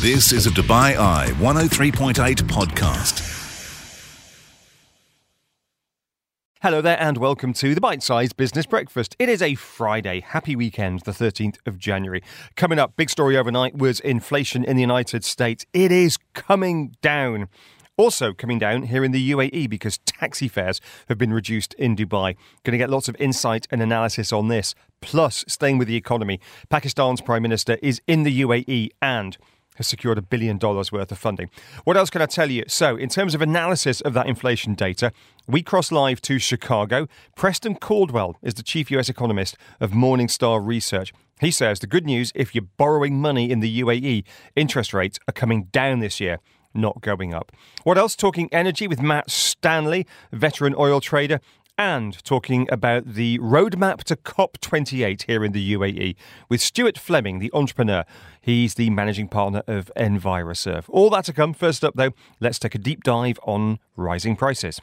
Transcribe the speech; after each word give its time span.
This 0.00 0.32
is 0.32 0.46
a 0.46 0.50
Dubai 0.50 0.96
Eye 0.96 1.26
103.8 1.40 2.14
podcast. 2.44 3.20
Hello 6.62 6.80
there, 6.80 6.98
and 6.98 7.18
welcome 7.18 7.52
to 7.52 7.74
the 7.74 7.82
Bite 7.82 8.02
Sized 8.02 8.34
Business 8.38 8.64
Breakfast. 8.64 9.14
It 9.18 9.28
is 9.28 9.42
a 9.42 9.56
Friday. 9.56 10.20
Happy 10.20 10.56
weekend, 10.56 11.00
the 11.00 11.10
13th 11.10 11.58
of 11.66 11.76
January. 11.76 12.22
Coming 12.56 12.78
up, 12.78 12.96
big 12.96 13.10
story 13.10 13.36
overnight 13.36 13.76
was 13.76 14.00
inflation 14.00 14.64
in 14.64 14.76
the 14.76 14.80
United 14.80 15.22
States. 15.22 15.66
It 15.74 15.92
is 15.92 16.16
coming 16.32 16.96
down. 17.02 17.50
Also 17.98 18.32
coming 18.32 18.58
down 18.58 18.84
here 18.84 19.04
in 19.04 19.12
the 19.12 19.32
UAE 19.32 19.68
because 19.68 19.98
taxi 20.06 20.48
fares 20.48 20.80
have 21.10 21.18
been 21.18 21.34
reduced 21.34 21.74
in 21.74 21.94
Dubai. 21.94 22.36
Going 22.64 22.72
to 22.72 22.78
get 22.78 22.88
lots 22.88 23.10
of 23.10 23.16
insight 23.20 23.68
and 23.70 23.82
analysis 23.82 24.32
on 24.32 24.48
this. 24.48 24.74
Plus, 25.02 25.44
staying 25.46 25.76
with 25.76 25.88
the 25.88 25.96
economy, 25.96 26.40
Pakistan's 26.70 27.20
Prime 27.20 27.42
Minister 27.42 27.76
is 27.82 28.00
in 28.06 28.22
the 28.22 28.40
UAE 28.40 28.88
and 29.02 29.36
has 29.80 29.86
secured 29.86 30.18
a 30.18 30.22
billion 30.22 30.58
dollars 30.58 30.92
worth 30.92 31.10
of 31.10 31.16
funding. 31.16 31.48
What 31.84 31.96
else 31.96 32.10
can 32.10 32.20
I 32.20 32.26
tell 32.26 32.50
you? 32.50 32.64
So, 32.68 32.96
in 32.96 33.08
terms 33.08 33.34
of 33.34 33.40
analysis 33.40 34.02
of 34.02 34.12
that 34.12 34.26
inflation 34.26 34.74
data, 34.74 35.10
we 35.46 35.62
cross 35.62 35.90
live 35.90 36.20
to 36.22 36.38
Chicago. 36.38 37.08
Preston 37.34 37.76
Caldwell 37.76 38.36
is 38.42 38.52
the 38.52 38.62
chief 38.62 38.90
US 38.90 39.08
economist 39.08 39.56
of 39.80 39.92
Morningstar 39.92 40.64
Research. 40.64 41.14
He 41.40 41.50
says 41.50 41.80
the 41.80 41.86
good 41.86 42.04
news 42.04 42.30
if 42.34 42.54
you're 42.54 42.68
borrowing 42.76 43.18
money 43.22 43.50
in 43.50 43.60
the 43.60 43.80
UAE, 43.80 44.24
interest 44.54 44.92
rates 44.92 45.18
are 45.26 45.32
coming 45.32 45.64
down 45.72 46.00
this 46.00 46.20
year 46.20 46.40
not 46.74 47.00
going 47.00 47.34
up. 47.34 47.50
What 47.82 47.98
else? 47.98 48.14
Talking 48.14 48.48
energy 48.52 48.86
with 48.86 49.00
Matt 49.00 49.30
Stanley, 49.30 50.06
veteran 50.32 50.74
oil 50.78 51.00
trader, 51.00 51.40
and 51.80 52.22
talking 52.24 52.68
about 52.70 53.14
the 53.14 53.38
roadmap 53.38 54.04
to 54.04 54.14
COP28 54.14 55.22
here 55.22 55.42
in 55.42 55.52
the 55.52 55.72
UAE 55.74 56.14
with 56.50 56.60
Stuart 56.60 56.98
Fleming, 56.98 57.38
the 57.38 57.50
entrepreneur. 57.54 58.04
He's 58.38 58.74
the 58.74 58.90
managing 58.90 59.28
partner 59.28 59.62
of 59.66 59.90
Enviroserve. 59.96 60.84
All 60.90 61.08
that 61.08 61.24
to 61.24 61.32
come. 61.32 61.54
First 61.54 61.82
up, 61.82 61.94
though, 61.96 62.10
let's 62.38 62.58
take 62.58 62.74
a 62.74 62.78
deep 62.78 63.02
dive 63.02 63.40
on 63.44 63.78
rising 63.96 64.36
prices. 64.36 64.78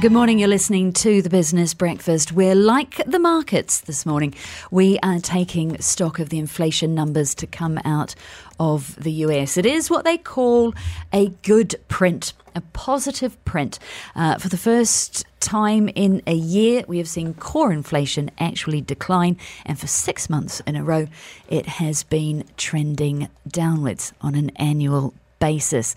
Good 0.00 0.12
morning. 0.12 0.38
You're 0.38 0.46
listening 0.46 0.92
to 0.92 1.22
the 1.22 1.28
Business 1.28 1.74
Breakfast. 1.74 2.30
We're 2.30 2.54
like 2.54 3.02
the 3.04 3.18
markets 3.18 3.80
this 3.80 4.06
morning. 4.06 4.32
We 4.70 4.96
are 5.02 5.18
taking 5.18 5.76
stock 5.80 6.20
of 6.20 6.28
the 6.28 6.38
inflation 6.38 6.94
numbers 6.94 7.34
to 7.34 7.48
come 7.48 7.80
out 7.84 8.14
of 8.60 8.94
the 8.94 9.10
US. 9.10 9.56
It 9.56 9.66
is 9.66 9.90
what 9.90 10.04
they 10.04 10.16
call 10.16 10.72
a 11.12 11.30
good 11.42 11.74
print, 11.88 12.32
a 12.54 12.60
positive 12.60 13.44
print. 13.44 13.80
Uh, 14.14 14.38
for 14.38 14.48
the 14.48 14.56
first 14.56 15.26
time 15.40 15.88
in 15.88 16.22
a 16.28 16.34
year, 16.34 16.84
we 16.86 16.98
have 16.98 17.08
seen 17.08 17.34
core 17.34 17.72
inflation 17.72 18.30
actually 18.38 18.80
decline, 18.80 19.36
and 19.66 19.80
for 19.80 19.88
six 19.88 20.30
months 20.30 20.60
in 20.60 20.76
a 20.76 20.84
row, 20.84 21.08
it 21.48 21.66
has 21.66 22.04
been 22.04 22.44
trending 22.56 23.28
downwards 23.48 24.12
on 24.20 24.36
an 24.36 24.50
annual 24.50 25.12
basis. 25.40 25.96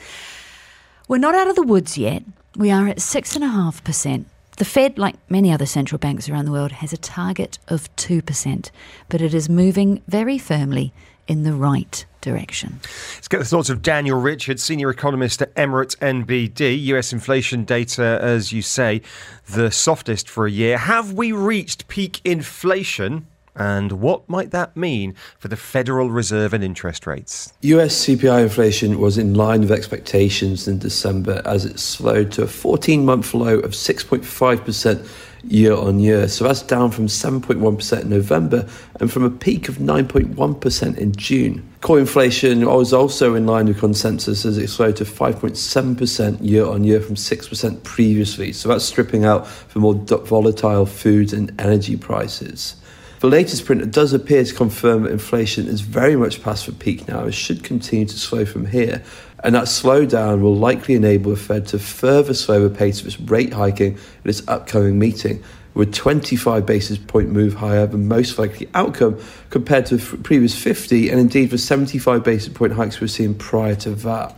We're 1.07 1.19
not 1.19 1.35
out 1.35 1.49
of 1.49 1.55
the 1.55 1.61
woods 1.61 1.99
yet. 1.99 2.23
We 2.55 2.69
are 2.69 2.87
at 2.87 2.97
6.5%. 2.97 4.25
The 4.57 4.65
Fed, 4.65 4.97
like 4.97 5.15
many 5.29 5.51
other 5.51 5.65
central 5.65 5.97
banks 5.97 6.27
around 6.27 6.45
the 6.45 6.51
world, 6.51 6.73
has 6.73 6.91
a 6.91 6.97
target 6.97 7.57
of 7.69 7.93
2%, 7.95 8.71
but 9.07 9.21
it 9.21 9.33
is 9.33 9.47
moving 9.47 10.01
very 10.07 10.37
firmly 10.37 10.93
in 11.27 11.43
the 11.43 11.53
right 11.53 12.05
direction. 12.19 12.81
Let's 13.15 13.29
get 13.29 13.39
the 13.39 13.45
thoughts 13.45 13.69
of 13.69 13.81
Daniel 13.81 14.19
Richards, 14.19 14.61
senior 14.61 14.89
economist 14.89 15.41
at 15.41 15.55
Emirates 15.55 15.95
NBD. 15.97 16.83
US 16.87 17.13
inflation 17.13 17.63
data, 17.63 18.19
as 18.21 18.51
you 18.51 18.61
say, 18.61 19.01
the 19.49 19.71
softest 19.71 20.29
for 20.29 20.45
a 20.45 20.51
year. 20.51 20.77
Have 20.77 21.13
we 21.13 21.31
reached 21.31 21.87
peak 21.87 22.19
inflation? 22.25 23.27
And 23.55 23.93
what 23.93 24.27
might 24.29 24.51
that 24.51 24.77
mean 24.77 25.15
for 25.37 25.47
the 25.47 25.57
Federal 25.57 26.09
Reserve 26.09 26.53
and 26.53 26.63
interest 26.63 27.05
rates? 27.05 27.53
US 27.61 28.05
CPI 28.05 28.43
inflation 28.43 28.99
was 28.99 29.17
in 29.17 29.33
line 29.33 29.61
with 29.61 29.71
expectations 29.71 30.67
in 30.67 30.79
December 30.79 31.41
as 31.45 31.65
it 31.65 31.79
slowed 31.79 32.31
to 32.33 32.43
a 32.43 32.47
14 32.47 33.05
month 33.05 33.33
low 33.33 33.59
of 33.59 33.71
6.5% 33.71 35.07
year 35.43 35.73
on 35.73 35.99
year. 35.99 36.27
So 36.27 36.43
that's 36.43 36.61
down 36.61 36.91
from 36.91 37.07
7.1% 37.07 38.01
in 38.01 38.09
November 38.09 38.67
and 38.99 39.11
from 39.11 39.23
a 39.23 39.29
peak 39.29 39.69
of 39.69 39.77
9.1% 39.77 40.97
in 40.97 41.15
June. 41.15 41.67
Core 41.81 41.99
inflation 41.99 42.65
was 42.65 42.93
also 42.93 43.33
in 43.33 43.47
line 43.47 43.65
with 43.65 43.79
consensus 43.79 44.45
as 44.45 44.57
it 44.57 44.69
slowed 44.69 44.95
to 44.97 45.03
5.7% 45.03 46.37
year 46.41 46.65
on 46.65 46.83
year 46.83 47.01
from 47.01 47.15
6% 47.15 47.83
previously. 47.83 48.53
So 48.53 48.69
that's 48.69 48.85
stripping 48.85 49.25
out 49.25 49.47
for 49.47 49.79
more 49.79 49.95
volatile 49.95 50.85
food 50.85 51.33
and 51.33 51.51
energy 51.59 51.97
prices. 51.97 52.75
The 53.21 53.27
latest 53.27 53.65
print 53.65 53.91
does 53.91 54.13
appear 54.13 54.43
to 54.43 54.51
confirm 54.51 55.03
that 55.03 55.11
inflation 55.11 55.67
is 55.67 55.81
very 55.81 56.15
much 56.15 56.41
past 56.41 56.65
the 56.65 56.71
peak 56.71 57.07
now 57.07 57.25
and 57.25 57.35
should 57.35 57.63
continue 57.63 58.07
to 58.07 58.17
slow 58.17 58.45
from 58.45 58.65
here. 58.65 59.03
And 59.43 59.53
that 59.53 59.65
slowdown 59.65 60.41
will 60.41 60.55
likely 60.55 60.95
enable 60.95 61.29
the 61.29 61.37
Fed 61.37 61.67
to 61.67 61.77
further 61.77 62.33
slow 62.33 62.67
the 62.67 62.75
pace 62.75 62.99
of 62.99 63.05
its 63.05 63.19
rate 63.19 63.53
hiking 63.53 63.93
at 63.93 64.25
its 64.25 64.41
upcoming 64.47 64.97
meeting, 64.97 65.43
with 65.75 65.93
25 65.93 66.65
basis 66.65 66.97
point 66.97 67.29
move 67.29 67.53
higher 67.53 67.85
the 67.85 67.99
most 67.99 68.39
likely 68.39 68.67
outcome 68.73 69.21
compared 69.51 69.85
to 69.85 69.97
the 69.97 70.17
previous 70.17 70.55
50 70.59 71.11
and 71.11 71.19
indeed 71.19 71.51
the 71.51 71.59
75 71.59 72.23
basis 72.23 72.51
point 72.51 72.73
hikes 72.73 72.99
we've 72.99 73.11
seen 73.11 73.35
prior 73.35 73.75
to 73.75 73.91
that. 73.91 74.35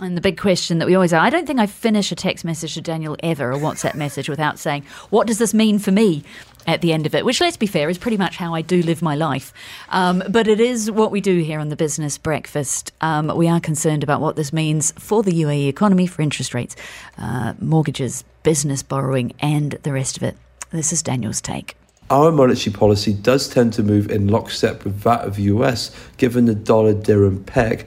And 0.00 0.16
the 0.16 0.20
big 0.20 0.38
question 0.38 0.78
that 0.78 0.86
we 0.86 0.94
always 0.94 1.12
are 1.12 1.20
I 1.20 1.30
don't 1.30 1.46
think 1.46 1.58
I 1.58 1.66
finish 1.66 2.12
a 2.12 2.14
text 2.14 2.44
message 2.44 2.74
to 2.74 2.80
Daniel 2.80 3.16
ever, 3.20 3.50
a 3.50 3.56
WhatsApp 3.56 3.96
message, 3.96 4.28
without 4.28 4.58
saying, 4.58 4.84
What 5.10 5.26
does 5.26 5.38
this 5.38 5.52
mean 5.52 5.80
for 5.80 5.90
me? 5.90 6.22
At 6.66 6.80
the 6.80 6.92
end 6.92 7.06
of 7.06 7.14
it, 7.14 7.24
which, 7.24 7.40
let's 7.40 7.56
be 7.56 7.66
fair, 7.66 7.88
is 7.88 7.98
pretty 7.98 8.16
much 8.16 8.36
how 8.36 8.54
I 8.54 8.62
do 8.62 8.82
live 8.82 9.02
my 9.02 9.14
life. 9.14 9.52
Um, 9.90 10.22
but 10.28 10.48
it 10.48 10.60
is 10.60 10.90
what 10.90 11.10
we 11.10 11.20
do 11.20 11.38
here 11.40 11.60
on 11.60 11.68
the 11.68 11.76
Business 11.76 12.18
Breakfast. 12.18 12.92
Um, 13.00 13.34
we 13.36 13.48
are 13.48 13.60
concerned 13.60 14.02
about 14.02 14.20
what 14.20 14.36
this 14.36 14.52
means 14.52 14.92
for 14.92 15.22
the 15.22 15.32
UAE 15.32 15.68
economy, 15.68 16.06
for 16.06 16.22
interest 16.22 16.54
rates, 16.54 16.76
uh, 17.16 17.54
mortgages, 17.60 18.24
business 18.42 18.82
borrowing, 18.82 19.32
and 19.40 19.72
the 19.82 19.92
rest 19.92 20.16
of 20.16 20.22
it. 20.22 20.36
This 20.70 20.92
is 20.92 21.02
Daniel's 21.02 21.40
take. 21.40 21.76
Our 22.10 22.32
monetary 22.32 22.74
policy 22.74 23.12
does 23.12 23.48
tend 23.48 23.74
to 23.74 23.82
move 23.82 24.10
in 24.10 24.28
lockstep 24.28 24.84
with 24.84 25.02
that 25.02 25.26
of 25.26 25.36
the 25.36 25.42
US, 25.44 25.90
given 26.16 26.46
the 26.46 26.54
dollar 26.54 26.94
dirham 26.94 27.44
peg 27.44 27.86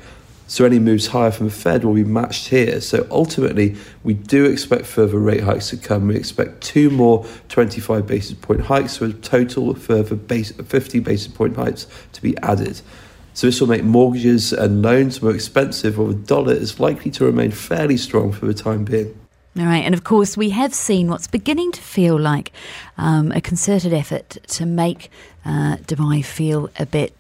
so 0.52 0.66
any 0.66 0.80
moves 0.80 1.08
higher 1.08 1.32
from 1.32 1.46
the 1.46 1.54
Fed 1.54 1.86
will 1.86 1.94
be 1.94 2.04
matched 2.04 2.50
here. 2.50 2.82
So 2.82 3.08
ultimately, 3.10 3.78
we 4.04 4.16
do 4.16 4.44
expect 4.44 4.86
further 4.86 5.18
rate 5.18 5.44
hikes 5.44 5.70
to 5.70 5.78
come. 5.78 6.10
We 6.10 6.18
expect 6.18 6.60
two 6.60 6.90
more 6.90 7.26
25 7.48 8.06
basis 8.06 8.34
point 8.34 8.60
hikes, 8.60 8.98
so 8.98 9.06
a 9.06 9.14
total 9.14 9.74
further 9.76 10.18
base, 10.18 10.52
50 10.52 11.00
basis 11.00 11.30
point 11.30 11.56
hikes 11.56 11.88
to 12.12 12.22
be 12.22 12.38
added. 12.40 12.82
So 13.34 13.48
this 13.48 13.62
will 13.62 13.70
make 13.70 13.86
mortgages 13.86 14.52
and 14.52 14.82
loans 14.82 15.22
more 15.22 15.34
expensive, 15.34 15.98
while 15.98 16.10
the 16.10 16.16
dollar 16.16 16.52
is 16.52 16.82
likely 16.82 17.12
to 17.12 17.24
remain 17.24 17.52
fairly 17.52 17.96
strong 17.96 18.34
for 18.34 18.46
the 18.46 18.54
time 18.54 18.84
being. 18.84 19.18
All 19.58 19.64
right, 19.64 19.86
and 19.86 19.94
of 19.94 20.04
course, 20.04 20.36
we 20.36 20.50
have 20.50 20.74
seen 20.74 21.08
what's 21.08 21.28
beginning 21.28 21.72
to 21.72 21.82
feel 21.82 22.20
like 22.20 22.52
um, 22.98 23.32
a 23.32 23.40
concerted 23.40 23.94
effort 23.94 24.32
to 24.48 24.66
make 24.66 25.10
uh, 25.46 25.78
Dubai 25.78 26.26
feel 26.26 26.70
a 26.78 26.86
bit 26.86 27.16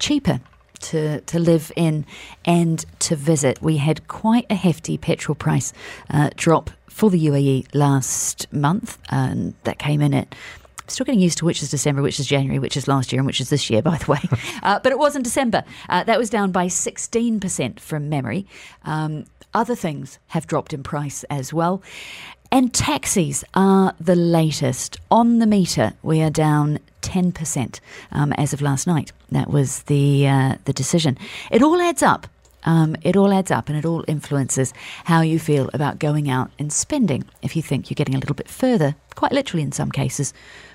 cheaper 0.00 0.40
to, 0.84 1.20
to 1.22 1.38
live 1.38 1.72
in 1.76 2.06
and 2.44 2.84
to 3.00 3.16
visit. 3.16 3.60
We 3.62 3.78
had 3.78 4.08
quite 4.08 4.46
a 4.50 4.54
hefty 4.54 4.96
petrol 4.98 5.34
price 5.34 5.72
uh, 6.10 6.30
drop 6.36 6.70
for 6.88 7.10
the 7.10 7.26
UAE 7.26 7.66
last 7.74 8.52
month, 8.52 8.98
and 9.10 9.54
that 9.64 9.78
came 9.78 10.00
in 10.00 10.14
at 10.14 10.34
still 10.86 11.04
getting 11.04 11.20
used 11.20 11.38
to 11.38 11.44
which 11.44 11.62
is 11.62 11.70
December, 11.70 12.02
which 12.02 12.20
is 12.20 12.26
January, 12.26 12.58
which 12.58 12.76
is 12.76 12.86
last 12.86 13.12
year, 13.12 13.18
and 13.20 13.26
which 13.26 13.40
is 13.40 13.50
this 13.50 13.70
year, 13.70 13.82
by 13.82 13.98
the 13.98 14.10
way. 14.10 14.20
Uh, 14.62 14.78
but 14.82 14.92
it 14.92 14.98
wasn't 14.98 15.22
December. 15.22 15.62
Uh, 15.90 16.04
that 16.04 16.18
was 16.18 16.30
down 16.30 16.50
by 16.50 16.66
16% 16.66 17.80
from 17.80 18.08
memory. 18.08 18.46
Um, 18.84 19.24
other 19.52 19.74
things 19.74 20.18
have 20.28 20.46
dropped 20.46 20.72
in 20.72 20.82
price 20.82 21.22
as 21.24 21.52
well. 21.52 21.82
And 22.54 22.72
taxis 22.72 23.42
are 23.54 23.96
the 23.98 24.14
latest. 24.14 24.96
On 25.10 25.40
the 25.40 25.46
meter, 25.46 25.92
we 26.04 26.22
are 26.22 26.30
down 26.30 26.78
10% 27.02 27.80
um, 28.12 28.32
as 28.34 28.52
of 28.52 28.62
last 28.62 28.86
night. 28.86 29.10
That 29.32 29.50
was 29.50 29.82
the, 29.82 30.28
uh, 30.28 30.54
the 30.64 30.72
decision. 30.72 31.18
It 31.50 31.62
all 31.62 31.80
adds 31.80 32.00
up. 32.00 32.28
Um, 32.62 32.94
it 33.02 33.16
all 33.16 33.32
adds 33.32 33.50
up 33.50 33.68
and 33.68 33.76
it 33.76 33.84
all 33.84 34.04
influences 34.06 34.72
how 35.02 35.20
you 35.20 35.40
feel 35.40 35.68
about 35.74 35.98
going 35.98 36.30
out 36.30 36.52
and 36.56 36.72
spending. 36.72 37.24
If 37.42 37.56
you 37.56 37.62
think 37.62 37.90
you're 37.90 37.96
getting 37.96 38.14
a 38.14 38.20
little 38.20 38.36
bit 38.36 38.48
further, 38.48 38.94
quite 39.16 39.32
literally 39.32 39.64
in 39.64 39.72
some 39.72 39.90
cases, 39.90 40.32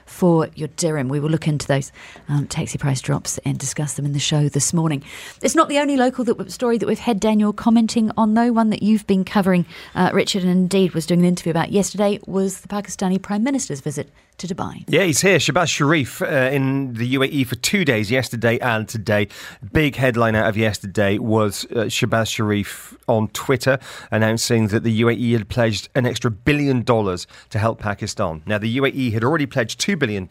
for 0.10 0.50
your 0.56 0.68
dirham. 0.70 1.08
We 1.08 1.20
will 1.20 1.30
look 1.30 1.48
into 1.48 1.68
those 1.68 1.92
um, 2.28 2.48
taxi 2.48 2.78
price 2.78 3.00
drops 3.00 3.38
and 3.46 3.58
discuss 3.58 3.94
them 3.94 4.06
in 4.06 4.14
the 4.14 4.20
show 4.20 4.50
this 4.50 4.74
morning. 4.74 5.04
It's 5.42 5.56
not 5.56 5.70
the 5.70 5.78
only 5.78 5.98
local 5.98 6.26
that, 6.26 6.52
story 6.52 6.78
that 6.78 6.88
we've 6.88 7.00
had 7.00 7.20
Daniel 7.20 7.54
commenting 7.54 8.12
on, 8.18 8.34
though. 8.34 8.52
One 8.52 8.70
that 8.72 8.84
you've 8.84 9.08
been 9.08 9.24
covering, 9.24 9.66
uh, 9.96 10.10
Richard, 10.14 10.44
and 10.44 10.52
indeed 10.52 10.94
was 10.94 11.06
doing 11.06 11.22
an 11.22 11.26
interview 11.26 11.52
about 11.52 11.72
yesterday 11.72 12.20
was 12.26 12.62
the 12.62 12.68
Pakistani 12.68 13.22
Prime 13.22 13.44
Minister's 13.44 13.82
visit 13.82 14.10
to 14.40 14.48
Dubai. 14.48 14.84
Yeah, 14.88 15.04
he's 15.04 15.22
here. 15.22 15.38
Shehbaz 15.38 15.68
Sharif 15.68 16.22
uh, 16.22 16.26
in 16.26 16.94
the 16.94 17.16
UAE 17.16 17.46
for 17.46 17.56
two 17.56 17.86
days, 17.86 18.10
yesterday 18.10 18.58
and 18.60 18.88
today. 18.88 19.28
Big 19.72 19.96
headline 19.96 20.36
out 20.36 20.48
of 20.48 20.58
yesterday 20.58 21.18
was 21.18 21.66
uh, 21.66 21.86
Shehbaz 21.86 22.28
Sharif 22.28 22.98
on 23.08 23.28
Twitter 23.30 23.78
announcing 24.12 24.70
that 24.70 24.84
the 24.84 25.02
UAE 25.02 25.34
had 25.34 25.50
pledged 25.50 25.90
an 25.94 26.06
extra 26.06 26.32
billion 26.32 26.84
dollars 26.84 27.28
to 27.50 27.60
help 27.60 27.80
Pakistan. 27.80 28.42
Now, 28.46 28.58
the 28.58 28.78
UAE 28.78 29.14
had 29.14 29.24
already 29.24 29.46
pledged 29.46 29.80
$2 29.80 29.99
billion. 30.00 30.28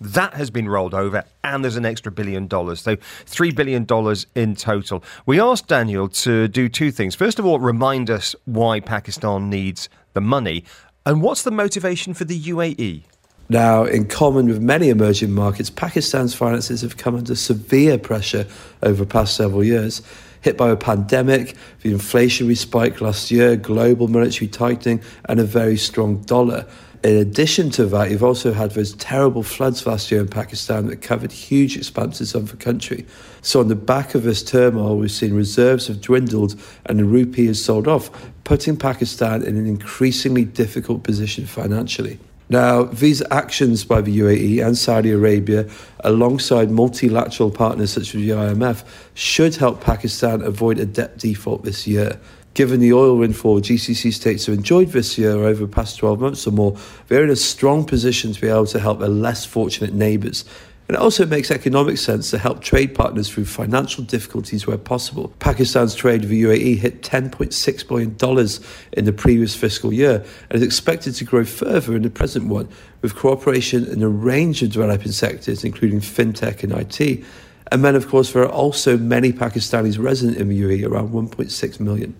That 0.00 0.34
has 0.34 0.50
been 0.50 0.68
rolled 0.68 0.94
over, 0.94 1.24
and 1.44 1.62
there's 1.62 1.76
an 1.76 1.86
extra 1.86 2.10
billion 2.10 2.46
dollars. 2.46 2.80
So, 2.80 2.96
$3 2.96 3.54
billion 3.54 3.86
in 4.34 4.56
total. 4.56 5.04
We 5.24 5.40
asked 5.40 5.68
Daniel 5.68 6.08
to 6.08 6.48
do 6.48 6.68
two 6.68 6.90
things. 6.90 7.14
First 7.14 7.38
of 7.38 7.46
all, 7.46 7.60
remind 7.60 8.10
us 8.10 8.34
why 8.44 8.80
Pakistan 8.80 9.48
needs 9.48 9.88
the 10.14 10.20
money, 10.20 10.64
and 11.06 11.22
what's 11.22 11.42
the 11.42 11.50
motivation 11.50 12.14
for 12.14 12.24
the 12.24 12.38
UAE? 12.38 13.04
Now, 13.48 13.84
in 13.84 14.06
common 14.06 14.46
with 14.46 14.62
many 14.62 14.88
emerging 14.88 15.32
markets, 15.32 15.68
Pakistan's 15.68 16.34
finances 16.34 16.80
have 16.80 16.96
come 16.96 17.14
under 17.14 17.34
severe 17.34 17.98
pressure 17.98 18.46
over 18.82 19.04
the 19.04 19.08
past 19.08 19.36
several 19.36 19.62
years. 19.62 20.00
Hit 20.40 20.56
by 20.56 20.70
a 20.70 20.76
pandemic, 20.76 21.54
the 21.82 21.92
inflationary 21.92 22.56
spike 22.56 23.00
last 23.00 23.30
year, 23.30 23.56
global 23.56 24.08
monetary 24.08 24.48
tightening, 24.48 25.02
and 25.26 25.40
a 25.40 25.44
very 25.44 25.76
strong 25.76 26.22
dollar. 26.22 26.66
In 27.04 27.18
addition 27.18 27.68
to 27.72 27.84
that, 27.84 28.10
you've 28.10 28.24
also 28.24 28.54
had 28.54 28.70
those 28.70 28.94
terrible 28.94 29.42
floods 29.42 29.86
last 29.86 30.10
year 30.10 30.22
in 30.22 30.28
Pakistan 30.28 30.86
that 30.86 31.02
covered 31.02 31.30
huge 31.30 31.76
expanses 31.76 32.34
of 32.34 32.50
the 32.50 32.56
country. 32.56 33.04
So, 33.42 33.60
on 33.60 33.68
the 33.68 33.76
back 33.76 34.14
of 34.14 34.22
this 34.22 34.42
turmoil, 34.42 34.96
we've 34.96 35.10
seen 35.10 35.34
reserves 35.34 35.86
have 35.88 36.00
dwindled 36.00 36.58
and 36.86 36.98
the 36.98 37.04
rupee 37.04 37.44
has 37.48 37.62
sold 37.62 37.86
off, 37.88 38.10
putting 38.44 38.78
Pakistan 38.78 39.42
in 39.42 39.58
an 39.58 39.66
increasingly 39.66 40.46
difficult 40.46 41.02
position 41.02 41.44
financially. 41.44 42.18
Now, 42.48 42.84
these 42.84 43.22
actions 43.30 43.84
by 43.84 44.00
the 44.00 44.18
UAE 44.20 44.66
and 44.66 44.76
Saudi 44.76 45.10
Arabia, 45.10 45.68
alongside 46.00 46.70
multilateral 46.70 47.50
partners 47.50 47.92
such 47.92 48.14
as 48.14 48.22
the 48.22 48.30
IMF, 48.30 48.82
should 49.12 49.56
help 49.56 49.82
Pakistan 49.82 50.40
avoid 50.40 50.78
a 50.78 50.86
debt 50.86 51.18
default 51.18 51.64
this 51.64 51.86
year. 51.86 52.18
Given 52.54 52.78
the 52.78 52.92
oil 52.92 53.18
windfall 53.18 53.60
GCC 53.60 54.12
states 54.12 54.46
have 54.46 54.54
enjoyed 54.54 54.90
this 54.90 55.18
year 55.18 55.32
over 55.32 55.66
the 55.66 55.72
past 55.72 55.98
12 55.98 56.20
months 56.20 56.46
or 56.46 56.52
more, 56.52 56.76
they're 57.08 57.24
in 57.24 57.30
a 57.30 57.34
strong 57.34 57.84
position 57.84 58.32
to 58.32 58.40
be 58.40 58.46
able 58.46 58.66
to 58.66 58.78
help 58.78 59.00
their 59.00 59.08
less 59.08 59.44
fortunate 59.44 59.92
neighbours. 59.92 60.44
And 60.86 60.94
it 60.94 61.00
also 61.00 61.26
makes 61.26 61.50
economic 61.50 61.98
sense 61.98 62.30
to 62.30 62.38
help 62.38 62.60
trade 62.60 62.94
partners 62.94 63.28
through 63.28 63.46
financial 63.46 64.04
difficulties 64.04 64.68
where 64.68 64.78
possible. 64.78 65.32
Pakistan's 65.40 65.96
trade 65.96 66.20
with 66.20 66.30
the 66.30 66.44
UAE 66.44 66.78
hit 66.78 67.02
$10.6 67.02 67.88
billion 67.88 68.48
in 68.92 69.04
the 69.04 69.12
previous 69.12 69.56
fiscal 69.56 69.92
year 69.92 70.24
and 70.48 70.56
is 70.56 70.62
expected 70.62 71.16
to 71.16 71.24
grow 71.24 71.44
further 71.44 71.96
in 71.96 72.02
the 72.02 72.10
present 72.10 72.46
one, 72.46 72.68
with 73.02 73.16
cooperation 73.16 73.84
in 73.86 74.00
a 74.00 74.08
range 74.08 74.62
of 74.62 74.70
developing 74.70 75.10
sectors, 75.10 75.64
including 75.64 75.98
fintech 75.98 76.62
and 76.62 76.72
IT. 76.72 77.24
And 77.72 77.84
then, 77.84 77.96
of 77.96 78.06
course, 78.06 78.32
there 78.32 78.44
are 78.44 78.52
also 78.52 78.96
many 78.96 79.32
Pakistanis 79.32 79.98
resident 79.98 80.36
in 80.36 80.50
the 80.50 80.62
UAE, 80.62 80.88
around 80.88 81.08
1.6 81.08 81.80
million. 81.80 82.14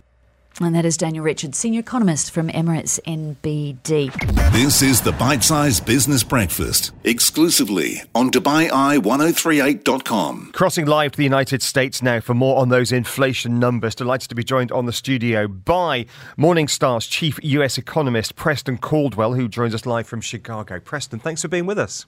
And 0.60 0.74
that 0.74 0.84
is 0.84 0.96
Daniel 0.96 1.24
Richards, 1.24 1.58
senior 1.58 1.80
economist 1.80 2.30
from 2.30 2.48
Emirates 2.48 3.00
NBD. 3.06 4.52
This 4.52 4.82
is 4.82 5.00
the 5.00 5.10
Bite 5.12 5.42
Size 5.42 5.80
Business 5.80 6.22
Breakfast, 6.22 6.92
exclusively 7.02 8.02
on 8.14 8.30
DubaiEye1038.com. 8.30 10.50
Crossing 10.52 10.86
live 10.86 11.10
to 11.12 11.18
the 11.18 11.24
United 11.24 11.60
States 11.60 12.02
now 12.02 12.20
for 12.20 12.34
more 12.34 12.60
on 12.60 12.68
those 12.68 12.92
inflation 12.92 13.58
numbers. 13.58 13.96
Delighted 13.96 14.28
to 14.28 14.36
be 14.36 14.44
joined 14.44 14.70
on 14.70 14.86
the 14.86 14.92
studio 14.92 15.48
by 15.48 16.06
Morningstar's 16.38 17.06
chief 17.06 17.40
US 17.42 17.76
economist, 17.76 18.36
Preston 18.36 18.78
Caldwell, 18.78 19.34
who 19.34 19.48
joins 19.48 19.74
us 19.74 19.86
live 19.86 20.06
from 20.06 20.20
Chicago. 20.20 20.78
Preston, 20.78 21.18
thanks 21.18 21.42
for 21.42 21.48
being 21.48 21.66
with 21.66 21.80
us. 21.80 22.06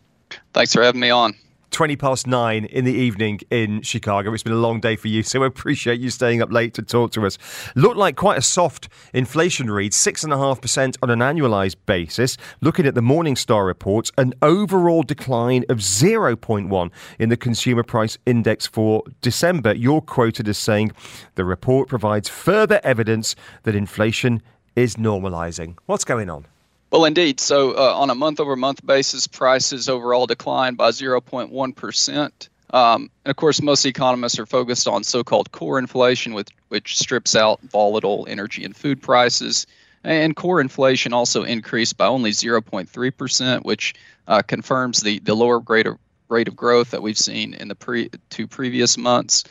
Thanks 0.53 0.73
for 0.73 0.83
having 0.83 1.01
me 1.01 1.11
on. 1.11 1.35
20 1.71 1.97
past 1.97 2.27
nine 2.27 2.65
in 2.65 2.85
the 2.85 2.93
evening 2.93 3.41
in 3.51 3.83
Chicago. 3.83 4.33
It's 4.33 4.43
been 4.43 4.53
a 4.53 4.57
long 4.57 4.81
day 4.81 4.97
for 4.97 5.09
you, 5.09 5.23
so 5.25 5.43
I 5.43 5.47
appreciate 5.47 6.01
you 6.01 6.11
staying 6.11 6.43
up 6.43 6.51
late 6.51 6.75
to 6.75 6.83
talk 6.83 7.13
to 7.13 7.27
us. 7.27 7.39
Looked 7.75 7.97
like 7.97 8.17
quite 8.17 8.39
a 8.39 8.43
soft 8.43 8.89
inflation 9.13 9.71
read, 9.71 9.93
6.5% 9.93 10.97
on 11.03 11.11
an 11.11 11.19
annualized 11.21 11.77
basis. 11.87 12.37
Looking 12.61 12.87
at 12.87 12.95
the 12.95 13.01
Morningstar 13.01 13.67
reports, 13.67 14.13
an 14.19 14.35
overall 14.43 15.03
decline 15.03 15.65
of 15.69 15.79
0.1 15.79 16.91
in 17.19 17.29
the 17.29 17.37
consumer 17.37 17.83
price 17.83 18.19
index 18.27 18.67
for 18.67 19.03
December. 19.21 19.75
You're 19.75 20.01
quoted 20.01 20.49
as 20.49 20.59
saying 20.59 20.93
the 21.35 21.45
report 21.45 21.89
provides 21.89 22.29
further 22.29 22.81
evidence 22.83 23.37
that 23.65 23.75
inflation 23.75 24.43
is 24.75 24.97
normalizing. 24.97 25.77
What's 25.87 26.05
going 26.05 26.31
on? 26.31 26.47
Well, 26.91 27.05
indeed. 27.05 27.41
So, 27.41 27.73
uh, 27.73 27.95
on 27.97 28.11
a 28.11 28.15
month 28.15 28.39
over 28.39 28.55
month 28.55 28.85
basis, 28.87 29.27
prices 29.27 29.89
overall 29.89 30.27
declined 30.27 30.77
by 30.77 30.91
0.1%. 30.91 32.49
Um, 32.71 33.11
and 33.25 33.31
of 33.31 33.37
course, 33.37 33.63
most 33.63 33.85
economists 33.85 34.39
are 34.39 34.47
focused 34.47 34.89
on 34.89 35.05
so 35.05 35.25
called 35.25 35.53
core 35.53 35.79
inflation, 35.79 36.33
with, 36.33 36.49
which 36.69 36.99
strips 36.99 37.35
out 37.35 37.61
volatile 37.63 38.27
energy 38.29 38.65
and 38.65 38.75
food 38.75 39.03
prices. 39.03 39.67
And 40.05 40.37
core 40.37 40.61
inflation 40.61 41.13
also 41.13 41.43
increased 41.43 41.97
by 41.97 42.07
only 42.07 42.31
0.3%, 42.31 43.65
which 43.65 43.95
uh, 44.29 44.43
confirms 44.43 45.01
the, 45.01 45.19
the 45.21 45.35
lower 45.35 45.59
rate 45.59 45.87
of, 45.87 45.99
rate 46.29 46.49
of 46.49 46.55
growth 46.55 46.93
that 46.93 47.03
we've 47.03 47.19
seen 47.19 47.55
in 47.55 47.69
the 47.69 47.75
pre, 47.75 48.11
two 48.31 48.47
previous 48.47 48.97
months. 48.97 49.43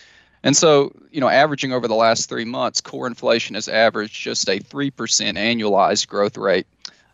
And 0.43 0.55
so, 0.55 0.93
you 1.11 1.19
know, 1.19 1.27
averaging 1.27 1.73
over 1.73 1.87
the 1.87 1.95
last 1.95 2.29
three 2.29 2.45
months, 2.45 2.79
core 2.79 3.07
inflation 3.07 3.55
has 3.55 3.67
averaged 3.67 4.21
just 4.21 4.47
a 4.47 4.59
3% 4.59 4.91
annualized 4.91 6.07
growth 6.07 6.37
rate 6.37 6.67